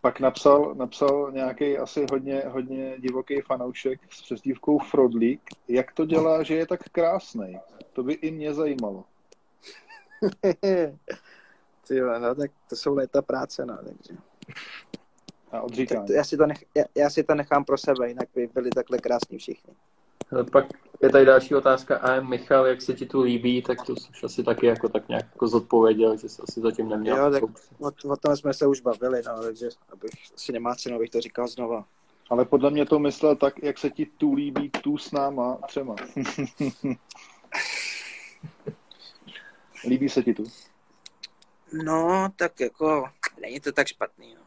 [0.00, 6.42] Pak napsal, napsal nějaký asi hodně, hodně divoký fanoušek s přezdívkou Frodlík, jak to dělá,
[6.42, 7.60] že je tak krásný.
[7.92, 9.04] To by i mě zajímalo.
[11.88, 14.20] Ty no, tak to jsou léta práce, no, takže.
[15.52, 16.00] A odříkání.
[16.00, 18.50] Tak to, já, si to nech, já, já, si to nechám pro sebe, jinak by
[18.54, 19.74] byli takhle krásní všichni.
[20.52, 20.66] Pak
[21.02, 21.96] je tady další otázka.
[21.96, 25.24] A Michal, jak se ti tu líbí, tak to už asi taky jako tak nějak
[25.32, 27.16] jako zodpověděl, že jsi asi zatím neměl.
[27.16, 27.42] Jo, tak
[27.78, 31.20] o, o, tom jsme se už bavili, no, takže abych, asi nemá cenu, abych to
[31.20, 31.84] říkal znova.
[32.30, 35.94] Ale podle mě to myslel tak, jak se ti tu líbí, tu s náma třema.
[39.88, 40.44] líbí se ti tu?
[41.72, 43.04] No, tak jako,
[43.40, 44.34] není to tak špatný.
[44.34, 44.40] No.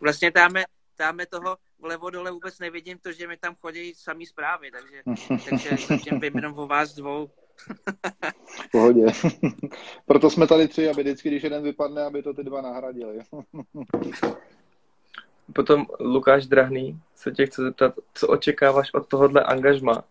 [0.00, 0.64] Vlastně dáme,
[0.98, 5.02] dáme toho vlevo dole vůbec nevidím to, že mi tam chodí samý zprávy, takže,
[5.50, 7.30] takže zatím vím jenom o vás dvou.
[8.72, 9.06] pohodě.
[10.06, 13.18] Proto jsme tady tři, aby vždycky, když jeden vypadne, aby to ty dva nahradili.
[15.52, 20.04] Potom Lukáš Drahný se tě chce zeptat, co očekáváš od tohohle angažma?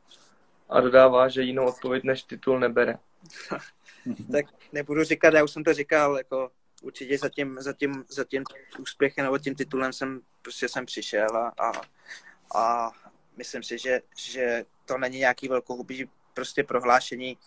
[0.69, 2.97] A dodává, že jinou odpověď než titul nebere.
[4.31, 6.51] tak nebudu říkat, já už jsem to říkal, jako
[6.81, 8.43] určitě za tím, za tím, za tím
[8.79, 11.71] úspěchem nebo tím titulem jsem prostě jsem přišel a, a,
[12.55, 12.91] a
[13.37, 17.37] myslím si, že, že to není nějaký velkohubý prostě prohlášení.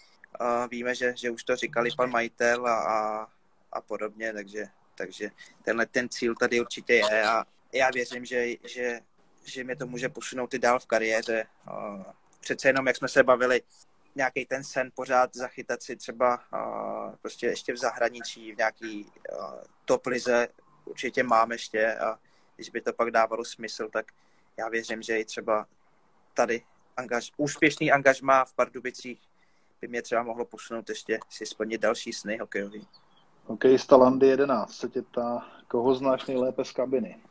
[0.40, 3.26] A víme, že, že už to říkali pan majitel a, a,
[3.72, 4.64] a podobně, takže,
[4.94, 5.30] takže
[5.64, 9.00] tenhle ten cíl tady určitě je a já věřím, že, že,
[9.44, 11.46] že mě to může posunout i dál v kariéře.
[11.66, 12.04] A
[12.40, 13.62] přece jenom, jak jsme se bavili,
[14.14, 19.44] nějaký ten sen pořád zachytat si třeba uh, prostě ještě v zahraničí, v nějaký uh,
[19.84, 20.48] top lize
[20.84, 22.18] určitě mám ještě a
[22.56, 24.06] když by to pak dávalo smysl, tak
[24.56, 25.66] já věřím, že i třeba
[26.34, 26.62] tady
[26.96, 29.20] angaž, úspěšný angažmá v Pardubicích
[29.80, 32.88] by mě třeba mohlo posunout ještě si splnit další sny hokejový.
[33.46, 37.22] OK, Stalandy 11 se tě ptá, koho znáš nejlépe z kabiny?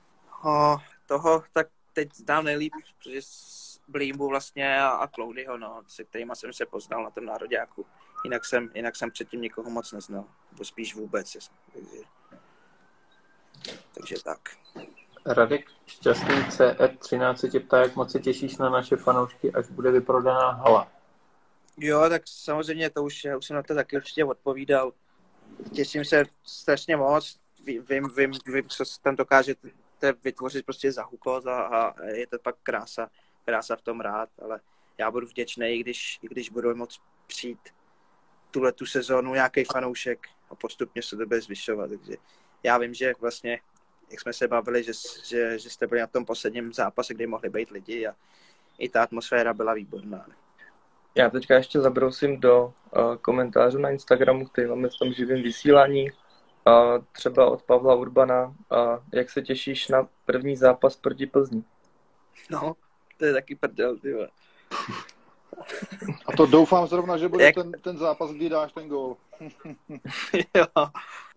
[0.43, 3.21] O, toho tak teď znám nejlíp, protože
[3.88, 7.86] Blímbu vlastně a, a Cloudyho, no, se kterýma jsem se poznal na tom nároďáku.
[8.23, 11.38] Jinak jsem, jinak jsem předtím nikoho moc neznal, nebo spíš vůbec.
[11.73, 11.97] Takže,
[13.93, 14.39] takže tak.
[15.25, 19.91] Radek Šťastný CR13 se tě ptá, jak moc se těšíš na naše fanoušky, až bude
[19.91, 20.91] vyprodaná hala.
[21.77, 24.93] Jo, tak samozřejmě to už, už jsem na to taky určitě odpovídal.
[25.73, 27.39] Těším se strašně moc.
[27.65, 29.69] Vím, vím, vím, vím co tam dokážete
[30.23, 33.09] vytvořit prostě za hukot a, a je to pak krása
[33.45, 34.59] krása v tom rád, ale
[34.97, 37.69] já budu vděčný, i když, i když budu moc přijít
[38.51, 41.89] tuhle tu sezónu nějaký fanoušek a postupně se to bude zvyšovat.
[41.89, 42.13] Takže
[42.63, 43.59] já vím, že vlastně,
[44.11, 44.91] jak jsme se bavili, že,
[45.25, 48.15] že, že jste byli na tom posledním zápase, kdy mohli být lidi a
[48.77, 50.25] i ta atmosféra byla výborná.
[51.15, 56.11] Já teďka ještě zabrousím do uh, komentářů na Instagramu, který máme v tom živém vysílání
[56.65, 58.55] A třeba od Pavla Urbana.
[58.69, 61.63] A jak se těšíš na první zápas proti Plzni?
[62.49, 62.75] No,
[63.22, 64.15] to je taky prdel, ty
[66.26, 67.55] A to doufám zrovna, že bude Jak...
[67.55, 69.17] ten, ten zápas, kdy dáš ten gól.
[70.55, 70.65] jo,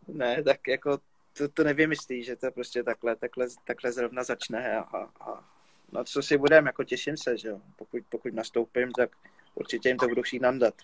[0.08, 0.98] ne, tak jako
[1.38, 5.44] to, to nevymyslí, že to prostě takhle, takhle, takhle zrovna začne a, a
[5.92, 7.60] na co si budeme, jako těším se, že jo.
[7.76, 9.10] Pokud, pokud nastoupím, tak
[9.54, 10.74] určitě jim to budu chtít nandat.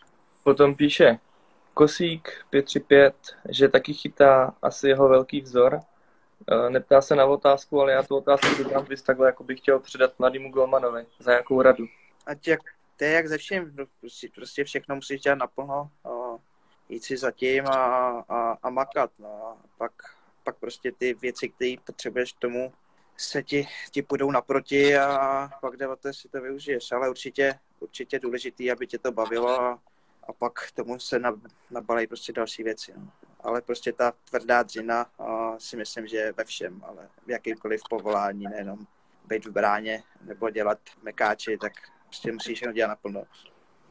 [0.45, 1.19] Potom píše
[1.75, 3.15] Kosík 535,
[3.49, 5.81] že taky chytá asi jeho velký vzor.
[6.49, 9.81] E, neptá se na otázku, ale já tu otázku dodám vys takhle, jako bych chtěl
[9.81, 11.07] předat mladému Golmanovi.
[11.19, 11.85] Za jakou radu?
[12.27, 12.61] Ať jak,
[12.97, 16.11] to je jak ze vším, no, prostě, prostě všechno musíš dělat naplno, a
[16.89, 19.11] jít si zatím a, a, a makat.
[19.19, 19.29] No.
[19.29, 19.93] A pak,
[20.45, 22.73] pak prostě ty věci, které potřebuješ k tomu,
[23.17, 26.93] se ti, ti půjdou naproti a pak jde to, si to využiješ.
[26.93, 29.79] Ale určitě, určitě důležitý, aby tě to bavilo a,
[30.29, 31.21] a pak tomu se
[31.71, 32.93] nabalají prostě další věci.
[32.97, 33.11] No.
[33.43, 35.07] Ale prostě ta tvrdá dřina
[35.59, 38.79] si myslím, že je ve všem, ale v jakýmkoliv povolání, nejenom
[39.29, 41.73] být v bráně nebo dělat mekáči, tak
[42.07, 43.23] prostě musíš jenom dělat naplno.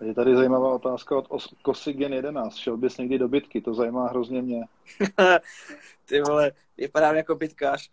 [0.02, 2.56] Je tady zajímavá otázka od Kosigen 11.
[2.56, 3.62] Šel bys někdy do bitky?
[3.62, 4.66] To zajímá hrozně mě.
[6.06, 7.90] Ty vole, vypadám jako bitkář.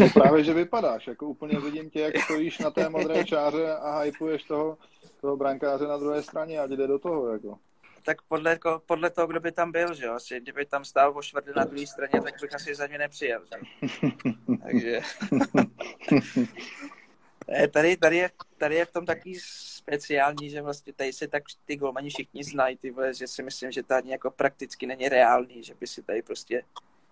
[0.00, 1.06] No právě, že vypadáš.
[1.06, 4.78] Jako úplně vidím tě, jak stojíš na té modré čáře a hypuješ toho,
[5.20, 7.28] toho brankáře na druhé straně a jde do toho.
[7.28, 7.58] Jako.
[8.02, 10.12] Tak podle, jako, podle toho, kdo by tam byl, že jo?
[10.12, 13.42] Asi, kdyby tam stál o čtvrtě na druhé straně, tak bych asi za ně nepřijel.
[13.44, 13.56] Že?
[14.62, 15.00] Takže...
[17.72, 21.76] tady, tady, je, tady je v tom taky speciální, že vlastně tady se tak ty
[21.76, 25.64] golmani všichni znají, ty vole, že si myslím, že to ani jako prakticky není reálný,
[25.64, 26.62] že by si tady prostě,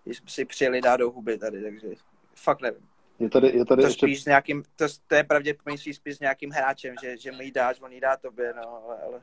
[0.03, 1.87] když by si přijeli dát do huby tady, takže
[2.35, 2.87] fakt nevím.
[3.19, 4.05] Je tady, je tady to, ještě...
[4.05, 7.81] spíš nějakým, to, to je pravděpodobně spíš s nějakým hráčem, že, že mu jí dáš,
[7.81, 9.21] on jí dá tobě, no, ale, ale,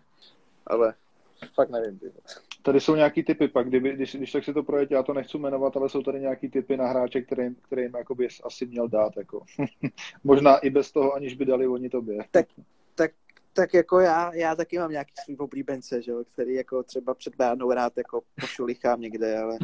[0.67, 0.95] ale
[1.55, 1.99] fakt nevím.
[1.99, 2.13] Ty.
[2.63, 5.39] Tady jsou nějaký typy pak, kdyby, když, když tak si to projete, já to nechci
[5.39, 9.17] jmenovat, ale jsou tady nějaký typy na hráče, kterým, kterým jakoby asi měl dát.
[9.17, 9.45] Jako.
[10.25, 12.19] Možná i bez toho, aniž by dali oni tobě.
[12.31, 12.47] Tak,
[12.95, 13.11] tak,
[13.53, 17.37] tak jako já, já taky mám nějaký svůj oblíbence, že jo, který jako třeba před
[17.37, 19.59] bránou rád jako pošulichám někde, ale,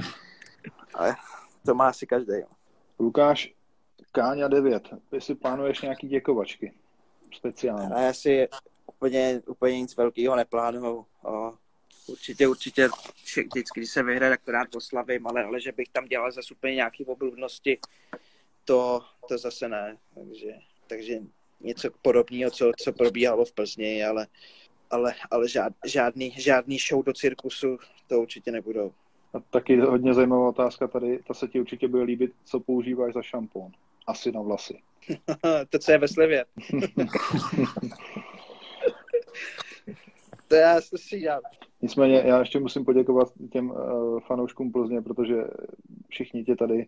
[0.95, 1.15] ale
[1.67, 2.33] to má asi každý.
[2.33, 2.47] Jo.
[2.99, 3.55] Lukáš,
[4.13, 6.73] Káňa 9, jestli plánuješ nějaký děkovačky
[7.37, 7.91] speciální?
[8.05, 8.49] Já si
[8.87, 11.07] úplně, úplně nic velkého neplánuju.
[12.07, 12.89] Určitě, určitě
[13.25, 16.55] vždycky, když se vyhraje, tak to rád poslavím, ale, ale že bych tam dělal zase
[16.55, 17.79] úplně nějaké obludnosti,
[18.65, 19.97] to, to zase ne.
[20.15, 20.53] Takže,
[20.87, 21.19] takže
[21.61, 24.27] něco podobného, co, co probíhalo v Plzni, ale,
[24.91, 28.93] ale, ale žád, žádný, žádný show do cirkusu to určitě nebudou.
[29.35, 33.23] A taky hodně zajímavá otázka tady, ta se ti určitě bude líbit, co používáš za
[33.23, 33.73] šampón.
[34.07, 34.83] Asi na vlasy.
[35.69, 36.45] to, co je ve slivě.
[40.49, 41.41] to já se střídám.
[41.83, 45.45] Nicméně já ještě musím poděkovat těm uh, fanouškům Plzně, protože
[46.09, 46.87] všichni tě tady,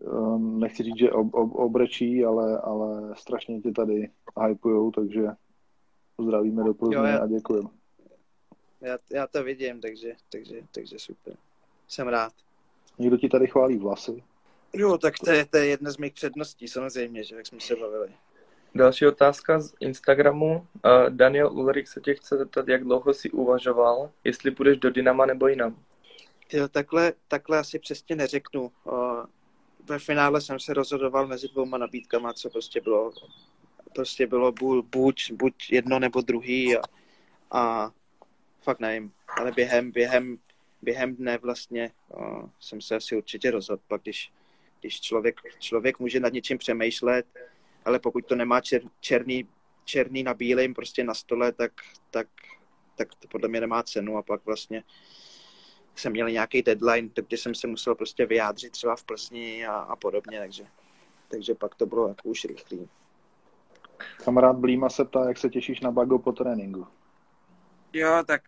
[0.00, 4.10] um, nechci říct, že ob, ob, obrečí, ale, ale strašně tě tady
[4.46, 5.26] hypujou, takže
[6.22, 7.68] zdravíme do Plzně jo, já, a děkujeme.
[8.80, 11.36] Já, já to vidím, takže, takže, takže super.
[11.88, 12.32] Jsem rád.
[12.98, 14.22] Někdo ti tady chválí vlasy?
[14.72, 17.76] Jo, tak to je, to je jedna z mých předností, samozřejmě, že jak jsme se
[17.76, 18.14] bavili.
[18.76, 20.66] Další otázka z Instagramu.
[21.08, 25.48] Daniel Ulrich se tě chce zeptat, jak dlouho si uvažoval, jestli půjdeš do Dynama nebo
[25.48, 25.84] jinam.
[26.52, 28.72] Jo, takhle, takhle asi přesně neřeknu.
[29.84, 33.12] Ve finále jsem se rozhodoval mezi dvouma nabídkama, co prostě bylo,
[33.94, 34.52] prostě bylo
[34.82, 36.82] buď, buď jedno nebo druhý a,
[37.50, 37.90] a
[38.62, 40.38] fakt nevím, ale během, během,
[40.82, 41.90] během dne vlastně
[42.60, 44.32] jsem se asi určitě rozhodl, pak když,
[44.80, 47.26] když člověk, člověk může nad něčím přemýšlet,
[47.84, 49.48] ale pokud to nemá čer, černý,
[49.84, 51.72] černý na bílém prostě na stole, tak,
[52.10, 52.28] tak,
[52.96, 54.84] tak to podle mě nemá cenu a pak vlastně
[55.94, 59.96] jsem měl nějaký deadline, kde jsem se musel prostě vyjádřit třeba v Plzni a, a
[59.96, 60.66] podobně, takže,
[61.28, 62.88] takže pak to bylo jako už rychlý.
[64.24, 66.86] Kamarád Blíma se ptá, jak se těšíš na bago po tréninku.
[67.92, 68.42] Jo, tak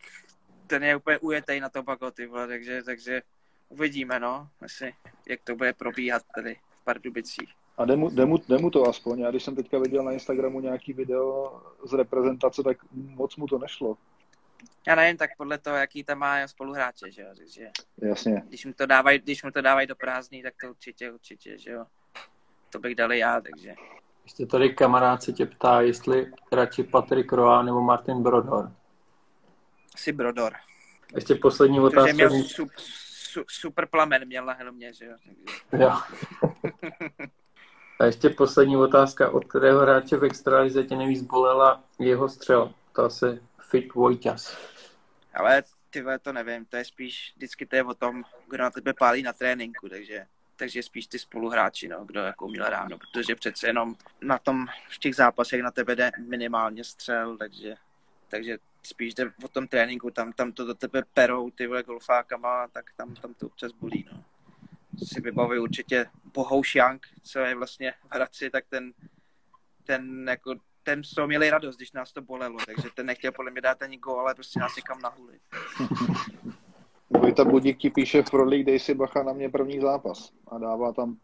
[0.66, 3.22] ten je úplně ujetej na to bago, ty vole, takže, takže
[3.68, 4.95] uvidíme, no, asi,
[5.28, 6.57] jak to bude probíhat tady
[6.87, 7.49] Pardubicích.
[7.78, 9.20] A jde mu, jde, mu, jde mu to aspoň.
[9.20, 13.59] Já když jsem teďka viděl na Instagramu nějaký video z reprezentace, tak moc mu to
[13.59, 13.97] nešlo.
[14.87, 17.28] Já nevím, tak podle toho, jaký tam má spoluhráče, že jo.
[17.37, 17.70] Takže
[18.03, 18.43] Jasně.
[18.49, 21.70] Když mu to dávají, když mu to dávají do prázdný, tak to určitě, určitě, že
[21.70, 21.84] jo.
[22.70, 23.74] To bych dal já, takže.
[24.24, 28.72] Ještě tady kamarád se tě ptá, jestli radši Patrik Roa nebo Martin Brodor.
[29.95, 30.53] Asi Brodor.
[31.14, 32.12] Ještě poslední otázka.
[32.12, 32.45] Protože měl
[33.37, 35.16] su, super plamen, měl na helmě, že jo.
[35.78, 35.93] Jo.
[38.01, 42.74] A ještě poslední otázka, od kterého hráče v extralize tě nejvíc bolela jeho střel?
[42.93, 44.59] To asi Fit Vojťas.
[45.34, 48.95] Ale ty to nevím, to je spíš, vždycky to je o tom, kdo na tebe
[48.99, 50.26] pálí na tréninku, takže
[50.57, 54.99] takže spíš ty spoluhráči, no, kdo jako uměl ráno, protože přece jenom na tom, v
[54.99, 57.74] těch zápasech na tebe jde minimálně střel, takže,
[58.28, 62.68] takže spíš jde o tom tréninku, tam, tam to do tebe perou ty vole golfákama,
[62.68, 64.24] tak tam, tam to občas bolí, no.
[65.05, 68.93] Si vybavuju určitě Bohouš Young, co je vlastně v Hradci, tak ten,
[69.84, 73.51] ten jako ten z toho měli radost, když nás to bolelo, takže ten nechtěl podle
[73.51, 75.39] mě dát ani gól, ale prostě nás někam nahuli.
[77.11, 80.93] Vojta Budík ti píše v Rodlík, dej si bacha na mě první zápas a dává
[80.93, 81.16] tam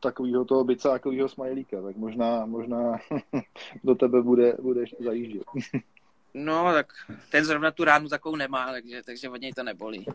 [0.00, 2.98] takovýho toho bicákovýho smajlíka, tak možná, možná
[3.84, 5.44] do tebe bude, bude zajíždět.
[6.34, 6.92] No, tak
[7.30, 10.06] ten zrovna tu ránu takovou nemá, takže, takže od něj to nebolí.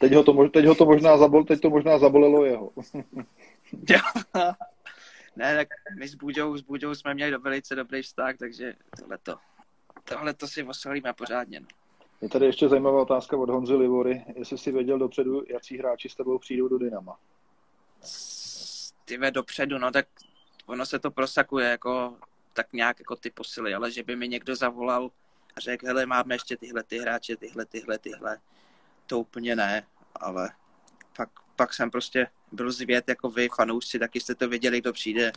[0.00, 2.70] Teď ho to, teď ho to možná zabol, teď to možná zabolelo jeho.
[5.36, 5.68] ne, tak
[5.98, 9.36] my s Buďou, s Buďou jsme měli do velice dobrý vztah, takže tohleto,
[10.04, 11.60] tohleto si osolíme pořádně.
[11.60, 11.66] No.
[12.20, 16.14] Je tady ještě zajímavá otázka od Honzy Livory, jestli si věděl dopředu, jaký hráči s
[16.14, 17.18] tebou přijdou do Dynama.
[19.04, 20.06] Ty dopředu, no tak
[20.66, 22.16] ono se to prosakuje jako
[22.58, 25.10] tak nějak jako ty posily, ale že by mi někdo zavolal
[25.56, 28.38] a řekl, hele, máme ještě tyhle ty hráče, tyhle, tyhle, tyhle,
[29.06, 30.50] to úplně ne, ale
[31.16, 35.32] pak, pak jsem prostě byl zvěd jako vy, fanoušci, taky jste to věděli, kdo přijde,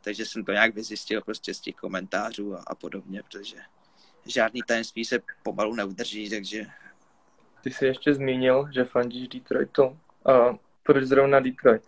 [0.00, 3.56] takže jsem to nějak vyzjistil prostě z těch komentářů a, a podobně, protože
[4.26, 6.66] žádný tajemství se pomalu neudrží, takže...
[7.62, 9.98] Ty jsi ještě zmínil, že fandíš Detroitu.
[10.24, 11.82] A proč zrovna Detroit?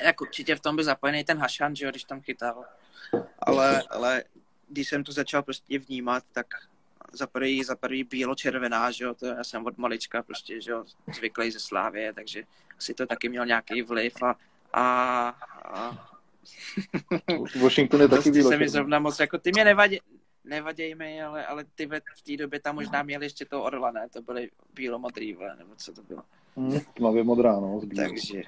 [0.00, 2.64] Jak určitě v tom byl zapojený ten Hašan, že jo, když tam chytal.
[3.38, 4.24] Ale, ale
[4.68, 6.46] když jsem to začal prostě vnímat, tak
[7.12, 10.84] za prvý, za prvý bílo-červená, že jo, to já jsem od malička prostě, že jo,
[11.16, 12.42] zvyklý ze Slávě, takže
[12.78, 14.36] asi to taky měl nějaký vliv a,
[14.72, 15.28] a,
[15.64, 16.08] a
[17.60, 20.00] Washington je taky prostě se mi zrovna moc, jako ty mě nevadí,
[20.44, 23.90] nevaděj mi, ale, ale ty ve, v té době tam možná měli ještě to orla,
[23.90, 24.08] ne?
[24.12, 26.22] To byly bílomodrý, nebo co to bylo.
[26.56, 27.80] Hmm, tmavě modrá, no.
[27.96, 28.42] Takže,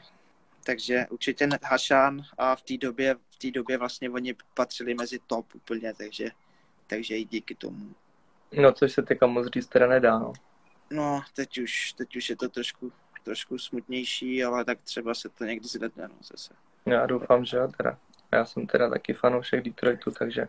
[0.69, 5.55] takže určitě Hašan a v té době, v té době vlastně oni patřili mezi top
[5.55, 6.31] úplně, takže,
[6.87, 7.95] takže i díky tomu.
[8.53, 10.33] No, což se teďka moc říct teda nedá, no.
[10.91, 12.93] No, teď už, teď už je to trošku,
[13.25, 16.55] trošku smutnější, ale tak třeba se to někdy zvedne, no, zase.
[16.87, 17.99] Já doufám, že teda.
[18.33, 20.49] Já jsem teda taky fanoušek Detroitu, takže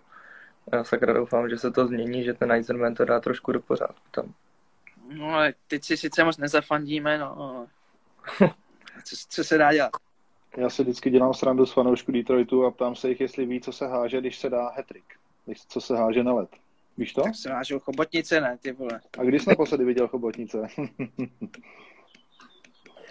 [0.74, 4.08] já sakra doufám, že se to změní, že ten Eisenman to dá trošku do pořádku
[4.12, 4.34] tam.
[5.10, 7.68] No ale teď si sice moc nezafandíme, no.
[9.04, 10.09] co, co se dá dělat?
[10.58, 13.72] Já si vždycky dělám srandu s fanoušku Detroitu a ptám se jich, jestli ví, co
[13.72, 15.04] se háže, když se dá hetrik.
[15.68, 16.50] Co se háže na let.
[16.97, 17.22] Víš to?
[17.22, 19.02] Tak se hážou chobotnice, ne, ty vole.
[19.18, 20.68] A kdy jsi naposledy viděl chobotnice?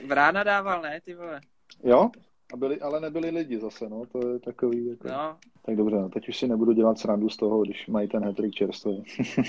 [0.07, 1.41] v rána dával, ne, ty vole.
[1.84, 2.11] Jo?
[2.53, 5.09] A byli, ale nebyli lidi zase, no, to je takový, jako...
[5.09, 5.36] No.
[5.66, 8.55] Tak dobře, no, teď už si nebudu dělat srandu z toho, když mají ten hetrik
[8.55, 9.05] čerstvý.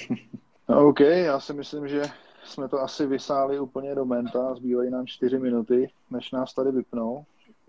[0.70, 2.02] no, OK, já si myslím, že
[2.44, 7.26] jsme to asi vysáli úplně do menta, zbývají nám čtyři minuty, než nás tady vypnou.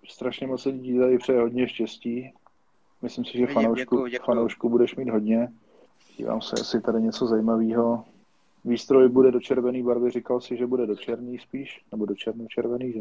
[0.09, 2.33] Strašně moc lidí tady přeje hodně štěstí.
[3.03, 4.27] Myslím si, že fanoušku, děkuju, děkuju.
[4.27, 5.53] fanoušku budeš mít hodně.
[6.17, 8.05] Dívám se, jestli tady něco zajímavého.
[8.65, 12.93] Výstroj bude do červený barvy, říkal si, že bude do černý spíš, nebo do černo-červený,
[12.93, 13.01] že?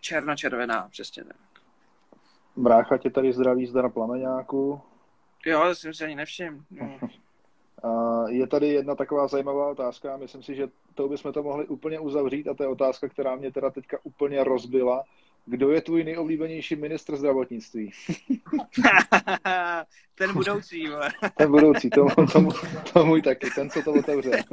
[0.00, 1.36] Černo-červená, přesně tak.
[2.56, 4.80] Brácha tě tady zdraví zdar plameňáku.
[5.46, 6.60] Jo, to jsem si ani nevšiml.
[6.70, 6.98] No.
[8.28, 12.48] je tady jedna taková zajímavá otázka, myslím si, že to bychom to mohli úplně uzavřít
[12.48, 15.04] a to je otázka, která mě teda teďka úplně rozbila.
[15.46, 17.92] Kdo je tvůj nejoblíbenější ministr zdravotnictví?
[20.14, 21.10] ten budoucí, vole.
[21.36, 22.48] ten budoucí, to, to,
[22.92, 24.30] to můj taky, ten, co to otevře.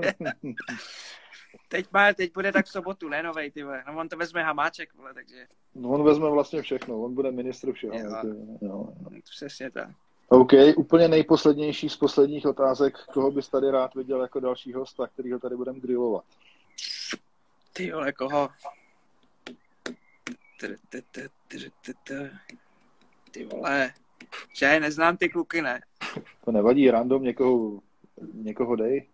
[1.68, 3.84] teď, má, teď bude tak v sobotu, ne novej, ty vole.
[3.88, 5.48] No on to vezme Hamáček, vole, takže.
[5.76, 7.94] No on vezme vlastně všechno, on bude ministr všeho.
[7.94, 8.28] Jo, ty,
[8.66, 8.88] jo.
[9.30, 9.90] Přesně tak.
[10.28, 15.40] OK, úplně nejposlednější z posledních otázek, koho bys tady rád viděl jako další hosta, kterýho
[15.40, 16.24] tady budeme grillovat?
[17.74, 18.50] Ty vole, koho?
[23.32, 23.94] Ty vole,
[24.54, 25.82] že neznám ty kluky, ne?
[26.46, 27.80] To nevadí, random někoho,
[28.34, 29.08] někoho dej.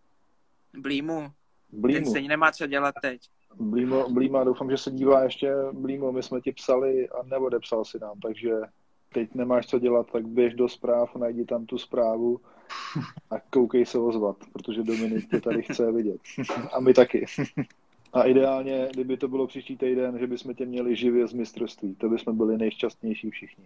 [0.74, 1.32] Blímu.
[1.72, 2.04] Blímu.
[2.04, 3.22] Ten se nemá co dělat teď.
[3.56, 5.54] Blímo, Blíma, doufám, že se dívá ještě.
[5.72, 8.52] Blímo, my jsme ti psali a neodepsal si nám, takže
[9.14, 12.42] teď nemáš co dělat, tak běž do zpráv, najdi tam tu zprávu
[13.30, 16.22] a koukej se ozvat, protože Dominik tě tady chce vidět.
[16.74, 17.26] a my taky.
[18.14, 22.10] A ideálně, kdyby to bylo příští týden, že bychom tě měli živě z mistrovství, to
[22.10, 23.66] bychom byli nejšťastnější všichni.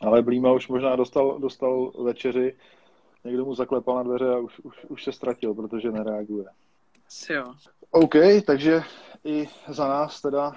[0.00, 2.56] Ale Blíma už možná dostal, dostal večeři,
[3.24, 6.46] někdo mu zaklepal na dveře a už, už, už se ztratil, protože nereaguje.
[7.30, 7.54] Jo.
[7.90, 8.14] OK,
[8.46, 8.82] takže
[9.24, 10.52] i za nás teda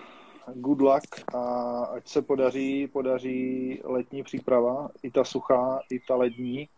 [0.54, 1.40] good luck a
[1.84, 6.70] ať se podaří, podaří letní příprava, i ta suchá, i ta lední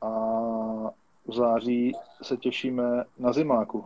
[0.00, 0.10] a
[1.26, 3.84] v září se těšíme na zimáku.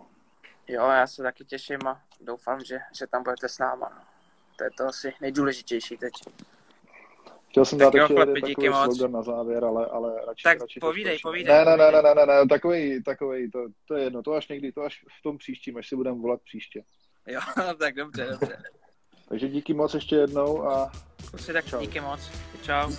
[0.68, 3.92] Jo, já se taky těším a doufám, že, že tam budete s náma.
[3.94, 4.02] No.
[4.58, 6.12] To je to asi nejdůležitější teď.
[7.50, 11.18] Chtěl jsem dát ještě chlapi, takový slogan na závěr, ale, ale radši, tak radši povídej,
[11.18, 11.54] to povídej.
[11.54, 14.72] Ne, ne, ne, ne, ne, ne, takový, takový, to, to je jedno, to až někdy,
[14.72, 16.82] to až v tom příštím, až si budeme volat příště.
[17.26, 17.40] Jo,
[17.78, 18.62] tak dobře, dobře.
[19.28, 20.92] Takže díky moc ještě jednou a...
[21.30, 21.80] Kusy, tak čau.
[21.80, 22.30] díky moc.
[22.62, 22.92] Čau.